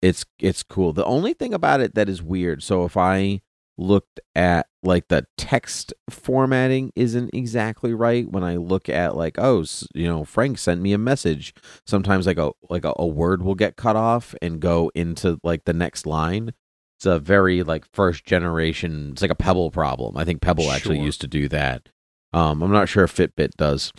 It's 0.00 0.24
it's 0.40 0.62
cool. 0.62 0.92
The 0.92 1.04
only 1.04 1.32
thing 1.32 1.54
about 1.54 1.80
it 1.80 1.94
that 1.94 2.08
is 2.08 2.22
weird. 2.22 2.62
So 2.62 2.84
if 2.84 2.96
I 2.96 3.42
looked 3.78 4.18
at 4.34 4.66
like 4.84 5.08
the 5.08 5.24
text 5.38 5.92
formatting 6.10 6.92
isn't 6.96 7.30
exactly 7.32 7.94
right 7.94 8.28
when 8.30 8.42
I 8.42 8.56
look 8.56 8.88
at 8.88 9.16
like 9.16 9.38
oh 9.38 9.64
you 9.94 10.06
know 10.06 10.24
Frank 10.24 10.58
sent 10.58 10.80
me 10.80 10.92
a 10.92 10.98
message. 10.98 11.54
Sometimes 11.86 12.26
like 12.26 12.38
a 12.38 12.52
like 12.68 12.84
a, 12.84 12.92
a 12.96 13.06
word 13.06 13.42
will 13.42 13.54
get 13.54 13.76
cut 13.76 13.96
off 13.96 14.34
and 14.42 14.60
go 14.60 14.90
into 14.94 15.38
like 15.42 15.64
the 15.64 15.72
next 15.72 16.06
line. 16.06 16.52
It's 16.98 17.06
a 17.06 17.18
very 17.18 17.62
like 17.62 17.84
first 17.92 18.24
generation. 18.24 19.10
It's 19.12 19.22
like 19.22 19.30
a 19.30 19.34
Pebble 19.36 19.70
problem. 19.70 20.16
I 20.16 20.24
think 20.24 20.40
Pebble 20.40 20.70
actually 20.70 21.00
used 21.00 21.20
to 21.22 21.26
do 21.28 21.48
that. 21.48 21.88
Um, 22.32 22.62
I'm 22.62 22.70
not 22.72 22.88
sure 22.88 23.04
if 23.04 23.14
Fitbit 23.14 23.50
does. 23.56 23.92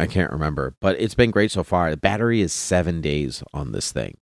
I 0.00 0.06
can't 0.06 0.32
remember, 0.32 0.74
but 0.80 1.00
it's 1.00 1.14
been 1.14 1.30
great 1.30 1.50
so 1.52 1.62
far. 1.62 1.90
The 1.90 1.96
battery 1.96 2.40
is 2.40 2.52
seven 2.52 3.00
days 3.00 3.42
on 3.54 3.72
this 3.72 3.92
thing. 3.92 4.16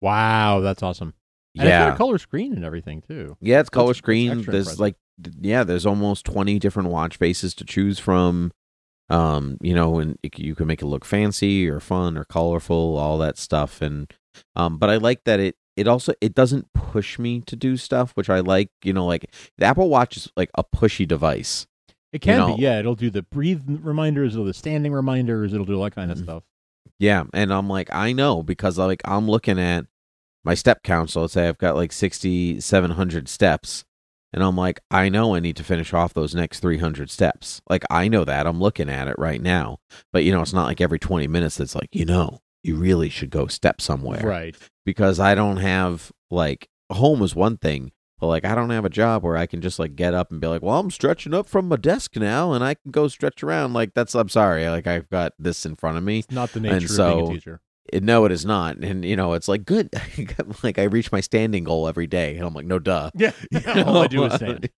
Wow, 0.00 0.60
that's 0.60 0.82
awesome. 0.82 1.14
And 1.56 1.64
it's 1.64 1.70
yeah, 1.70 1.86
got 1.88 1.94
a 1.94 1.96
color 1.98 2.18
screen 2.18 2.52
and 2.54 2.64
everything 2.64 3.02
too. 3.02 3.36
yeah, 3.40 3.60
it's 3.60 3.68
color 3.68 3.86
That's- 3.88 3.96
that's 3.96 3.98
screen. 3.98 4.30
extra 4.32 4.52
There's 4.52 4.64
impressive. 4.66 4.80
like, 4.80 4.96
yeah, 5.40 5.64
there's 5.64 5.86
almost 5.86 6.24
20 6.26 6.58
different 6.58 6.88
watch 6.90 7.16
faces 7.16 7.54
to 7.56 7.64
choose 7.64 7.98
from. 7.98 8.52
Um, 9.08 9.56
you 9.60 9.72
know, 9.74 9.98
and 10.00 10.18
it, 10.24 10.36
you 10.38 10.54
can 10.56 10.66
make 10.66 10.82
it 10.82 10.86
look 10.86 11.04
fancy 11.04 11.68
or 11.68 11.78
fun 11.78 12.18
or 12.18 12.24
colorful, 12.24 12.96
all 12.96 13.18
that 13.18 13.38
stuff. 13.38 13.80
And, 13.80 14.12
um, 14.56 14.78
but 14.78 14.90
I 14.90 14.96
like 14.96 15.22
that 15.24 15.38
it, 15.38 15.54
it 15.76 15.86
also, 15.86 16.12
it 16.20 16.34
doesn't 16.34 16.72
push 16.74 17.16
me 17.18 17.40
to 17.42 17.54
do 17.54 17.76
stuff, 17.76 18.10
which 18.16 18.28
I 18.28 18.40
like, 18.40 18.70
you 18.82 18.92
know, 18.92 19.06
like 19.06 19.32
the 19.58 19.64
Apple 19.66 19.88
Watch 19.88 20.16
is 20.16 20.32
like 20.36 20.50
a 20.58 20.64
pushy 20.64 21.06
device. 21.06 21.68
It 22.12 22.20
can 22.20 22.38
know- 22.38 22.56
be, 22.56 22.62
yeah. 22.62 22.80
It'll 22.80 22.94
do 22.96 23.10
the 23.10 23.22
breathe 23.22 23.62
reminders, 23.66 24.32
it'll 24.34 24.44
do 24.46 24.50
the 24.50 24.54
standing 24.54 24.92
reminders, 24.92 25.52
it'll 25.52 25.66
do 25.66 25.76
all 25.76 25.84
that 25.84 25.94
kind 25.94 26.10
of 26.10 26.18
Mhm. 26.18 26.22
stuff. 26.24 26.42
Yeah. 26.98 27.24
And 27.32 27.52
I'm 27.52 27.68
like, 27.68 27.88
I 27.94 28.12
know 28.12 28.42
because 28.42 28.76
like 28.76 29.02
I'm 29.04 29.28
looking 29.28 29.60
at 29.60 29.86
my 30.44 30.54
step 30.54 30.82
count. 30.82 31.10
So 31.10 31.20
let's 31.20 31.34
say 31.34 31.46
I've 31.48 31.58
got 31.58 31.76
like 31.76 31.92
6,700 31.92 33.28
steps. 33.28 33.84
And 34.36 34.44
I'm 34.44 34.54
like, 34.54 34.80
I 34.90 35.08
know 35.08 35.34
I 35.34 35.40
need 35.40 35.56
to 35.56 35.64
finish 35.64 35.94
off 35.94 36.12
those 36.12 36.34
next 36.34 36.60
300 36.60 37.10
steps. 37.10 37.62
Like, 37.70 37.84
I 37.90 38.06
know 38.06 38.22
that. 38.24 38.46
I'm 38.46 38.60
looking 38.60 38.90
at 38.90 39.08
it 39.08 39.16
right 39.18 39.40
now. 39.40 39.78
But, 40.12 40.24
you 40.24 40.30
know, 40.32 40.42
it's 40.42 40.52
not 40.52 40.66
like 40.66 40.80
every 40.82 40.98
20 40.98 41.26
minutes 41.26 41.58
it's 41.58 41.74
like, 41.74 41.88
you 41.92 42.04
know, 42.04 42.40
you 42.62 42.76
really 42.76 43.08
should 43.08 43.30
go 43.30 43.46
step 43.46 43.80
somewhere. 43.80 44.20
Right. 44.24 44.54
Because 44.84 45.18
I 45.18 45.34
don't 45.34 45.56
have, 45.56 46.12
like, 46.30 46.68
home 46.92 47.22
is 47.22 47.34
one 47.34 47.56
thing. 47.56 47.92
But, 48.18 48.26
like, 48.28 48.44
I 48.44 48.54
don't 48.54 48.70
have 48.70 48.84
a 48.84 48.90
job 48.90 49.22
where 49.24 49.36
I 49.38 49.46
can 49.46 49.60
just, 49.62 49.78
like, 49.78 49.96
get 49.96 50.12
up 50.14 50.30
and 50.30 50.40
be 50.40 50.46
like, 50.46 50.62
well, 50.62 50.78
I'm 50.80 50.90
stretching 50.90 51.32
up 51.34 51.46
from 51.46 51.68
my 51.68 51.76
desk 51.76 52.16
now 52.16 52.52
and 52.52 52.62
I 52.62 52.74
can 52.74 52.90
go 52.90 53.08
stretch 53.08 53.42
around. 53.42 53.72
Like, 53.72 53.94
that's, 53.94 54.14
I'm 54.14 54.28
sorry. 54.28 54.68
Like, 54.68 54.86
I've 54.86 55.08
got 55.08 55.32
this 55.38 55.64
in 55.64 55.76
front 55.76 55.96
of 55.96 56.04
me. 56.04 56.18
It's 56.20 56.30
not 56.30 56.50
the 56.52 56.58
And 56.58 56.64
nature 56.68 56.84
of 56.84 56.90
so- 56.90 57.14
being 57.16 57.30
a 57.30 57.34
teacher. 57.34 57.60
It- 57.92 58.02
no, 58.02 58.24
it 58.24 58.32
is 58.32 58.44
not. 58.44 58.76
And 58.78 59.04
you 59.04 59.16
know, 59.16 59.32
it's 59.34 59.48
like 59.48 59.64
good. 59.64 59.90
like 60.62 60.78
I 60.78 60.84
reach 60.84 61.12
my 61.12 61.20
standing 61.20 61.64
goal 61.64 61.88
every 61.88 62.06
day, 62.06 62.36
and 62.36 62.46
I'm 62.46 62.54
like, 62.54 62.66
no, 62.66 62.78
duh. 62.78 63.10
Yeah. 63.14 63.32
You 63.50 63.60
all 63.84 64.02
I 64.02 64.06
do 64.06 64.24
is 64.24 64.34
stand. 64.34 64.68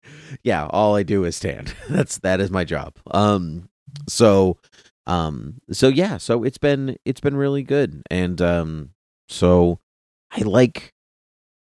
yeah, 0.42 0.66
all 0.66 0.96
I 0.96 1.02
do 1.02 1.24
is 1.24 1.36
stand. 1.36 1.74
That's 1.88 2.18
that 2.18 2.40
is 2.40 2.50
my 2.50 2.64
job. 2.64 2.94
Um, 3.10 3.68
so, 4.08 4.58
um, 5.06 5.60
so 5.72 5.88
yeah, 5.88 6.16
so 6.18 6.44
it's 6.44 6.58
been 6.58 6.96
it's 7.04 7.20
been 7.20 7.36
really 7.36 7.62
good, 7.62 8.02
and 8.10 8.40
um, 8.42 8.90
so 9.28 9.80
I 10.30 10.40
like, 10.42 10.92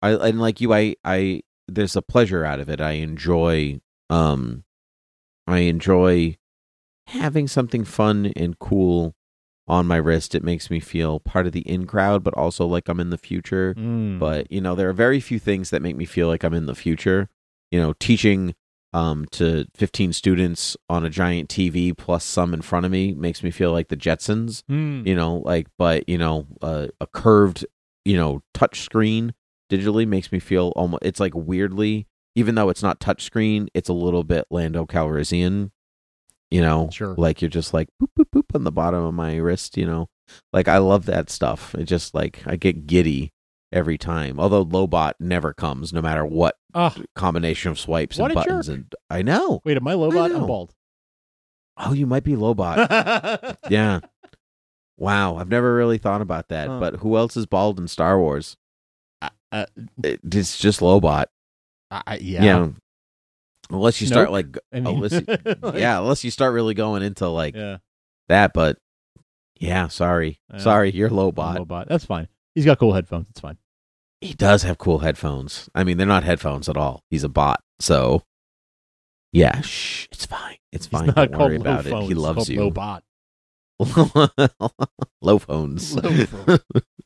I 0.02 0.12
and 0.12 0.40
like 0.42 0.60
you, 0.62 0.74
I 0.74 0.96
I 1.06 1.42
there's 1.68 1.96
a 1.96 2.02
pleasure 2.02 2.46
out 2.46 2.60
of 2.60 2.70
it. 2.70 2.80
I 2.82 2.92
enjoy, 2.94 3.80
um, 4.10 4.64
I 5.48 5.60
enjoy 5.60 6.38
having 7.08 7.48
something 7.48 7.84
fun 7.86 8.34
and 8.36 8.60
cool 8.60 9.16
on 9.68 9.88
my 9.88 9.98
wrist. 9.98 10.36
It 10.36 10.44
makes 10.44 10.70
me 10.70 10.80
feel 10.80 11.20
part 11.20 11.46
of 11.46 11.52
the 11.52 11.62
in 11.62 11.86
crowd, 11.86 12.24
but 12.24 12.34
also 12.36 12.66
like 12.66 12.88
I'm 12.88 13.00
in 13.00 13.10
the 13.10 13.18
future. 13.18 13.74
Mm. 13.76 14.20
But 14.20 14.52
you 14.52 14.62
know, 14.62 14.76
there 14.76 14.90
are 14.90 14.94
very 14.94 15.20
few 15.20 15.40
things 15.40 15.70
that 15.70 15.82
make 15.82 15.96
me 15.96 16.06
feel 16.06 16.28
like 16.28 16.44
I'm 16.44 16.54
in 16.54 16.66
the 16.66 16.76
future. 16.76 17.30
You 17.72 17.82
know, 17.82 17.94
teaching 18.00 18.56
um, 18.94 19.26
to 19.32 19.66
15 19.76 20.14
students 20.14 20.78
on 20.90 21.06
a 21.06 21.10
giant 21.10 21.50
TV 21.50 21.96
plus 21.96 22.24
some 22.24 22.54
in 22.54 22.62
front 22.62 22.86
of 22.86 22.92
me 22.92 23.14
makes 23.14 23.44
me 23.44 23.52
feel 23.52 23.72
like 23.72 23.90
the 23.90 23.98
Jetsons. 23.98 24.64
Mm. 24.70 25.06
You 25.06 25.16
know, 25.16 25.38
like, 25.46 25.68
but 25.78 26.08
you 26.08 26.18
know, 26.18 26.48
uh, 26.62 26.88
a 27.02 27.08
curved, 27.08 27.66
you 28.06 28.16
know, 28.16 28.42
touch 28.54 28.82
screen 28.82 29.34
digitally 29.70 30.08
makes 30.08 30.32
me 30.32 30.40
feel 30.40 30.72
almost. 30.76 31.04
It's 31.04 31.20
like 31.20 31.34
weirdly, 31.36 32.08
even 32.36 32.56
though 32.56 32.70
it's 32.70 32.84
not 32.84 33.00
touch 33.00 33.24
screen, 33.24 33.68
it's 33.74 33.90
a 33.90 33.94
little 33.94 34.24
bit 34.24 34.46
Lando 34.50 34.86
Calrissian. 34.86 35.72
You 36.52 36.62
know, 36.62 36.90
Sure. 36.94 37.14
like 37.18 37.42
you're 37.42 37.50
just 37.50 37.74
like 37.74 37.90
boop 38.02 38.08
boop 38.18 38.30
boop 38.34 38.56
on 38.56 38.64
the 38.64 38.72
bottom 38.72 39.04
of 39.04 39.14
my 39.14 39.36
wrist. 39.36 39.78
You 39.78 39.86
know, 39.86 40.10
like 40.54 40.68
I 40.68 40.78
love 40.78 41.06
that 41.08 41.30
stuff. 41.30 41.76
It 41.76 41.84
just 41.86 42.14
like 42.16 42.42
I 42.46 42.56
get 42.56 42.88
giddy 42.88 43.34
every 43.74 43.98
time. 43.98 44.40
Although 44.40 44.66
Lobot 44.66 45.14
never 45.20 45.54
comes, 45.54 45.92
no 45.92 46.02
matter 46.02 46.26
what 46.26 46.56
Ah, 46.74 46.96
combination 47.16 47.72
of 47.72 47.80
swipes 47.80 48.18
and 48.18 48.34
buttons. 48.34 48.68
jerk. 48.68 48.76
And 48.76 48.96
I 49.10 49.22
know. 49.24 49.62
wait, 49.66 49.76
am 49.78 49.88
I 49.88 49.94
Lobot? 49.94 50.34
I'm 50.36 50.48
bald. 50.48 50.74
Oh, 51.76 51.92
you 51.94 52.08
might 52.08 52.24
be 52.24 52.34
Lobot. 52.36 53.58
yeah. 53.70 54.00
Wow, 54.98 55.36
I've 55.36 55.50
never 55.50 55.76
really 55.76 55.98
thought 56.00 56.22
about 56.22 56.48
that. 56.50 56.70
Huh. 56.70 56.80
But 56.80 56.96
who 56.96 57.18
else 57.18 57.38
is 57.38 57.46
bald 57.46 57.78
in 57.80 57.88
Star 57.88 58.20
Wars? 58.20 58.56
Uh, 59.52 59.66
It- 60.04 60.22
it's 60.24 60.58
just 60.58 60.80
Lobot. 60.80 61.26
I- 61.92 62.18
Yeah. 62.22 62.44
yeah. 62.44 62.68
Unless 63.70 64.02
you 64.02 64.08
start 64.08 64.32
like, 64.32 64.58
I 64.72 64.80
mean, 64.80 64.96
unless 64.96 65.12
you, 65.22 65.26
like- 65.28 65.76
yeah, 65.76 66.00
unless 66.00 66.24
you 66.24 66.32
start 66.32 66.54
really 66.54 66.74
going 66.74 67.04
into 67.04 67.28
like 67.28 67.56
yeah. 67.56 67.78
that. 68.30 68.54
But 68.54 68.78
yeah, 69.60 69.88
sorry, 69.88 70.40
sorry, 70.58 70.92
you're 70.92 71.10
low 71.10 71.32
Lobot. 71.32 71.58
Lobot. 71.58 71.88
That's 71.88 72.06
fine. 72.06 72.28
He's 72.56 72.66
got 72.66 72.80
cool 72.80 72.94
headphones. 72.94 73.30
It's 73.30 73.40
fine. 73.40 73.58
He 74.22 74.34
does 74.34 74.64
have 74.64 74.78
cool 74.78 75.00
headphones. 75.00 75.70
I 75.76 75.84
mean, 75.84 75.98
they're 75.98 76.08
not 76.08 76.24
headphones 76.24 76.68
at 76.68 76.78
all. 76.78 77.04
He's 77.10 77.24
a 77.24 77.30
bot. 77.30 77.62
So, 77.80 78.24
yeah, 79.32 79.62
shh, 79.62 80.08
it's 80.12 80.26
fine. 80.26 80.58
It's 80.72 80.88
fine. 80.88 81.12
Don't 81.12 81.38
worry 81.38 81.58
low 81.60 81.62
about 81.62 81.86
it. 81.86 82.04
He 82.04 82.16
loves 82.16 82.50
you. 82.50 82.60
Lobot. 82.60 83.02
Low 85.22 85.38
phones. 85.38 85.96
Low 85.96 86.26
phones. 86.26 86.60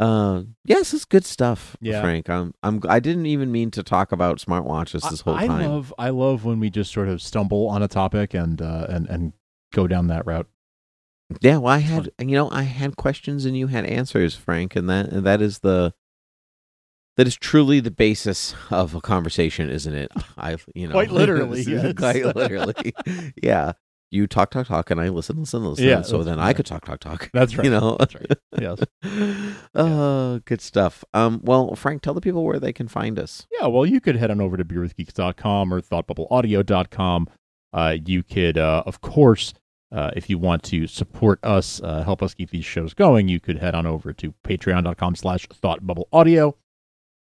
uh, 0.00 0.42
yes, 0.64 0.94
it's 0.94 1.04
good 1.04 1.24
stuff, 1.24 1.76
Yeah. 1.80 2.00
Frank. 2.00 2.28
I'm, 2.30 2.54
I'm. 2.62 2.80
I 2.88 3.00
didn't 3.00 3.26
even 3.26 3.52
mean 3.52 3.70
to 3.72 3.82
talk 3.82 4.12
about 4.12 4.38
smartwatches 4.38 5.08
this 5.10 5.20
whole 5.22 5.34
I, 5.34 5.44
I 5.44 5.46
time. 5.46 5.70
love 5.70 5.94
I 5.98 6.10
love 6.10 6.44
when 6.44 6.58
we 6.60 6.70
just 6.70 6.92
sort 6.92 7.08
of 7.08 7.20
stumble 7.20 7.68
on 7.68 7.82
a 7.82 7.88
topic 7.88 8.34
and 8.34 8.60
uh, 8.62 8.86
and 8.88 9.06
and 9.08 9.32
go 9.72 9.86
down 9.86 10.06
that 10.08 10.26
route. 10.26 10.46
yeah, 11.40 11.58
well, 11.58 11.72
I 11.72 11.78
had, 11.78 12.10
you 12.18 12.32
know, 12.34 12.50
I 12.50 12.62
had 12.62 12.96
questions 12.96 13.44
and 13.44 13.56
you 13.56 13.68
had 13.68 13.84
answers, 13.86 14.34
Frank, 14.34 14.74
and 14.74 14.88
that 14.90 15.10
and 15.10 15.24
that 15.26 15.40
is 15.42 15.60
the 15.60 15.92
that 17.16 17.26
is 17.26 17.36
truly 17.36 17.80
the 17.80 17.90
basis 17.90 18.54
of 18.70 18.94
a 18.94 19.00
conversation, 19.00 19.68
isn't 19.68 19.94
it? 19.94 20.10
I, 20.38 20.56
you 20.74 20.86
know, 20.88 20.92
Quite 20.92 21.10
literally, 21.12 21.62
yes. 21.62 21.92
quite 21.96 22.24
literally, 22.34 22.94
yeah. 23.42 23.72
You 24.12 24.26
talk, 24.26 24.50
talk, 24.50 24.66
talk, 24.66 24.90
and 24.90 25.00
I 25.00 25.08
listen, 25.08 25.38
listen, 25.38 25.64
listen. 25.64 25.84
Yeah, 25.84 26.02
so 26.02 26.24
then 26.24 26.40
I 26.40 26.52
could 26.52 26.66
talk, 26.66 26.84
talk, 26.84 26.98
talk. 26.98 27.30
That's 27.34 27.54
right. 27.56 27.64
You 27.64 27.70
know, 27.70 27.96
That's 27.98 28.14
right. 28.14 28.32
Yes. 28.60 28.80
Oh, 29.74 30.40
good 30.44 30.60
stuff. 30.60 31.04
Um, 31.14 31.40
well, 31.44 31.76
Frank, 31.76 32.02
tell 32.02 32.14
the 32.14 32.20
people 32.20 32.44
where 32.44 32.58
they 32.58 32.72
can 32.72 32.88
find 32.88 33.18
us. 33.18 33.46
Yeah, 33.58 33.68
well, 33.68 33.86
you 33.86 34.00
could 34.00 34.16
head 34.16 34.30
on 34.30 34.40
over 34.40 34.56
to 34.56 34.64
beerwithgeeks.com 34.64 35.72
or 35.72 35.80
thoughtbubbleaudio.com. 35.80 37.28
Uh, 37.72 37.96
you 38.04 38.24
could, 38.24 38.58
uh, 38.58 38.82
of 38.84 39.00
course, 39.00 39.54
uh, 39.92 40.10
if 40.16 40.28
you 40.28 40.38
want 40.38 40.62
to 40.64 40.86
support 40.88 41.38
us, 41.44 41.80
uh, 41.82 42.02
help 42.02 42.22
us 42.22 42.34
keep 42.34 42.50
these 42.50 42.64
shows 42.64 42.94
going, 42.94 43.28
you 43.28 43.38
could 43.38 43.58
head 43.58 43.74
on 43.74 43.86
over 43.86 44.12
to 44.12 44.34
patreon.com 44.44 45.14
slash 45.14 45.46
thoughtbubbleaudio. 45.48 46.54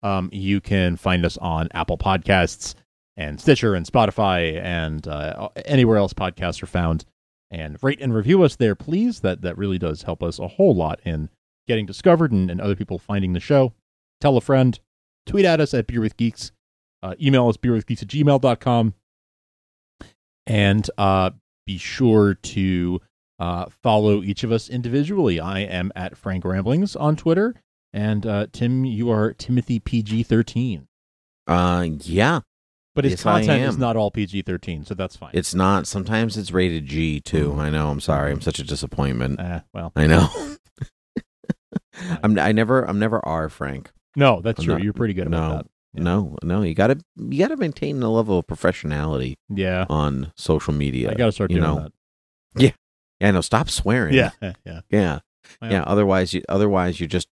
Um, 0.03 0.29
you 0.31 0.61
can 0.61 0.97
find 0.97 1.25
us 1.25 1.38
on 1.38 1.69
Apple 1.73 1.97
Podcasts 1.97 2.75
and 3.17 3.39
Stitcher 3.39 3.75
and 3.75 3.86
Spotify 3.86 4.62
and 4.62 5.08
uh, 5.08 5.49
anywhere 5.65 5.97
else 5.97 6.13
podcasts 6.13 6.62
are 6.62 6.67
found. 6.67 7.06
And 7.51 7.78
rate 7.82 8.01
and 8.01 8.13
review 8.13 8.43
us 8.43 8.56
there, 8.56 8.75
please. 8.75 9.21
That 9.21 9.41
that 9.41 9.58
really 9.58 9.78
does 9.78 10.01
help 10.01 10.23
us 10.23 10.39
a 10.39 10.47
whole 10.47 10.75
lot 10.75 10.99
in 11.06 11.30
getting 11.67 11.86
discovered 11.86 12.32
and, 12.32 12.49
and 12.49 12.60
other 12.60 12.75
people 12.75 12.97
finding 12.97 13.34
the 13.34 13.39
show. 13.39 13.73
Tell 14.19 14.36
a 14.36 14.41
friend. 14.41 14.80
Tweet 15.25 15.45
at 15.45 15.60
us 15.60 15.73
at 15.73 15.88
Beer 15.88 16.01
with 16.01 16.17
Geeks. 16.17 16.51
Uh, 17.01 17.15
email 17.21 17.47
us 17.47 17.58
beerwithgeeks 17.58 18.01
at 18.01 18.08
gmail.com. 18.08 18.93
And 20.47 20.89
uh, 20.97 21.32
be 21.65 21.78
sure 21.78 22.34
to 22.36 23.01
uh, 23.39 23.65
follow 23.84 24.23
each 24.23 24.43
of 24.43 24.51
us 24.51 24.69
individually. 24.69 25.39
I 25.39 25.60
am 25.60 25.91
at 25.95 26.17
Frank 26.17 26.45
Ramblings 26.45 26.95
on 26.95 27.15
Twitter. 27.15 27.56
And 27.93 28.25
uh, 28.25 28.47
Tim, 28.51 28.86
you 28.86 29.10
are 29.10 29.34
Timothy 29.34 29.80
PG13. 29.80 30.86
Uh, 31.47 31.88
yeah. 32.01 32.41
But 32.95 33.03
his 33.03 33.13
Yes, 33.13 33.23
content 33.23 33.62
is 33.63 33.77
not 33.77 33.97
all 33.97 34.10
PG 34.10 34.43
thirteen, 34.43 34.86
so 34.86 34.93
that's 34.95 35.15
fine. 35.17 35.31
It's 35.34 35.53
not. 35.53 35.86
Sometimes 35.86 36.38
it's 36.38 36.51
rated 36.51 36.86
G 36.86 37.19
too. 37.19 37.53
I 37.60 37.69
know. 37.69 37.89
I'm 37.89 37.99
sorry. 37.99 38.31
I'm 38.31 38.39
such 38.41 38.58
a 38.60 38.63
disappointment. 38.63 39.39
Eh, 39.39 39.60
well, 39.73 39.91
I 39.97 40.08
know. 40.08 40.29
I'm. 42.23 42.38
I 42.39 42.51
never. 42.51 42.84
I'm 42.84 42.99
never 42.99 43.25
R 43.25 43.49
Frank. 43.49 43.91
no, 44.15 44.41
that's 44.41 44.60
I'm 44.60 44.65
true. 44.65 44.73
not- 44.75 44.84
You're 44.84 44.93
pretty 44.93 45.13
good 45.13 45.27
about 45.27 45.49
no, 45.49 45.55
that. 45.58 45.65
Yeah. 45.93 46.03
no, 46.03 46.38
no. 46.43 46.62
You 46.62 46.73
gotta. 46.73 46.97
You 47.17 47.39
gotta 47.39 47.58
maintain 47.58 48.01
a 48.01 48.10
level 48.10 48.39
of 48.39 48.47
professionality 48.47 49.36
Yeah, 49.49 49.86
on 49.89 50.31
social 50.38 50.73
media. 50.73 51.12
I 51.12 51.15
got 51.15 51.27
to 51.27 51.31
start 51.31 51.51
you 51.51 51.58
doing 51.60 51.67
know. 51.75 51.79
that. 51.84 51.91
Yeah. 52.58 52.71
yeah, 53.19 53.31
No. 53.31 53.41
Stop 53.41 53.69
swearing. 53.69 54.13
Yeah, 54.13 54.31
yeah, 54.41 54.53
yeah. 54.65 54.79
Yeah. 54.89 55.19
Yeah. 55.62 55.84
Otherwise, 55.84 56.34
you. 56.34 56.43
Otherwise, 56.49 56.99
you're 56.99 57.08
just 57.08 57.27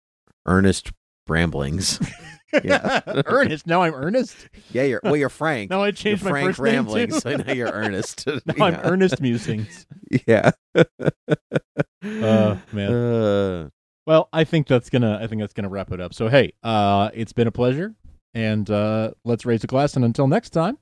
earnest 0.47 0.91
ramblings. 1.29 1.99
Yeah. 2.65 3.01
Ernest. 3.27 3.67
Now 3.67 3.83
I'm 3.83 3.95
Ernest. 3.95 4.49
yeah. 4.73 4.83
You're. 4.83 5.01
Well, 5.03 5.17
you're 5.17 5.29
Frank. 5.29 5.71
Now 5.71 5.81
I 5.83 5.87
You're 5.87 5.93
changed 5.93 6.23
my 6.25 6.31
Frank 6.31 6.49
first 6.49 6.61
name 6.61 6.75
ramblings. 6.75 7.15
too. 7.15 7.21
so 7.21 7.37
now 7.37 7.53
you're 7.53 7.71
Ernest. 7.71 8.27
now 8.47 8.55
I'm 8.67 8.75
Ernest 8.83 9.21
Musings. 9.21 9.87
Yeah. 10.27 10.51
Uh, 10.75 12.57
man. 12.73 12.93
Uh, 12.93 13.69
Well, 14.07 14.29
I 14.33 14.45
think 14.45 14.67
that's 14.67 14.91
gonna. 14.91 15.19
I 15.23 15.27
think 15.29 15.41
that's 15.41 15.53
gonna 15.55 15.69
wrap 15.69 15.93
it 15.93 16.01
up. 16.01 16.13
So 16.15 16.29
hey, 16.29 16.53
uh, 16.63 17.11
it's 17.15 17.33
been 17.33 17.47
a 17.47 17.53
pleasure, 17.53 17.95
and 18.35 18.69
uh, 18.69 19.13
let's 19.25 19.47
raise 19.47 19.63
a 19.65 19.67
glass. 19.69 19.95
And 19.97 20.05
until 20.05 20.27
next 20.27 20.51
time, 20.51 20.79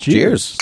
cheers. 0.00 0.56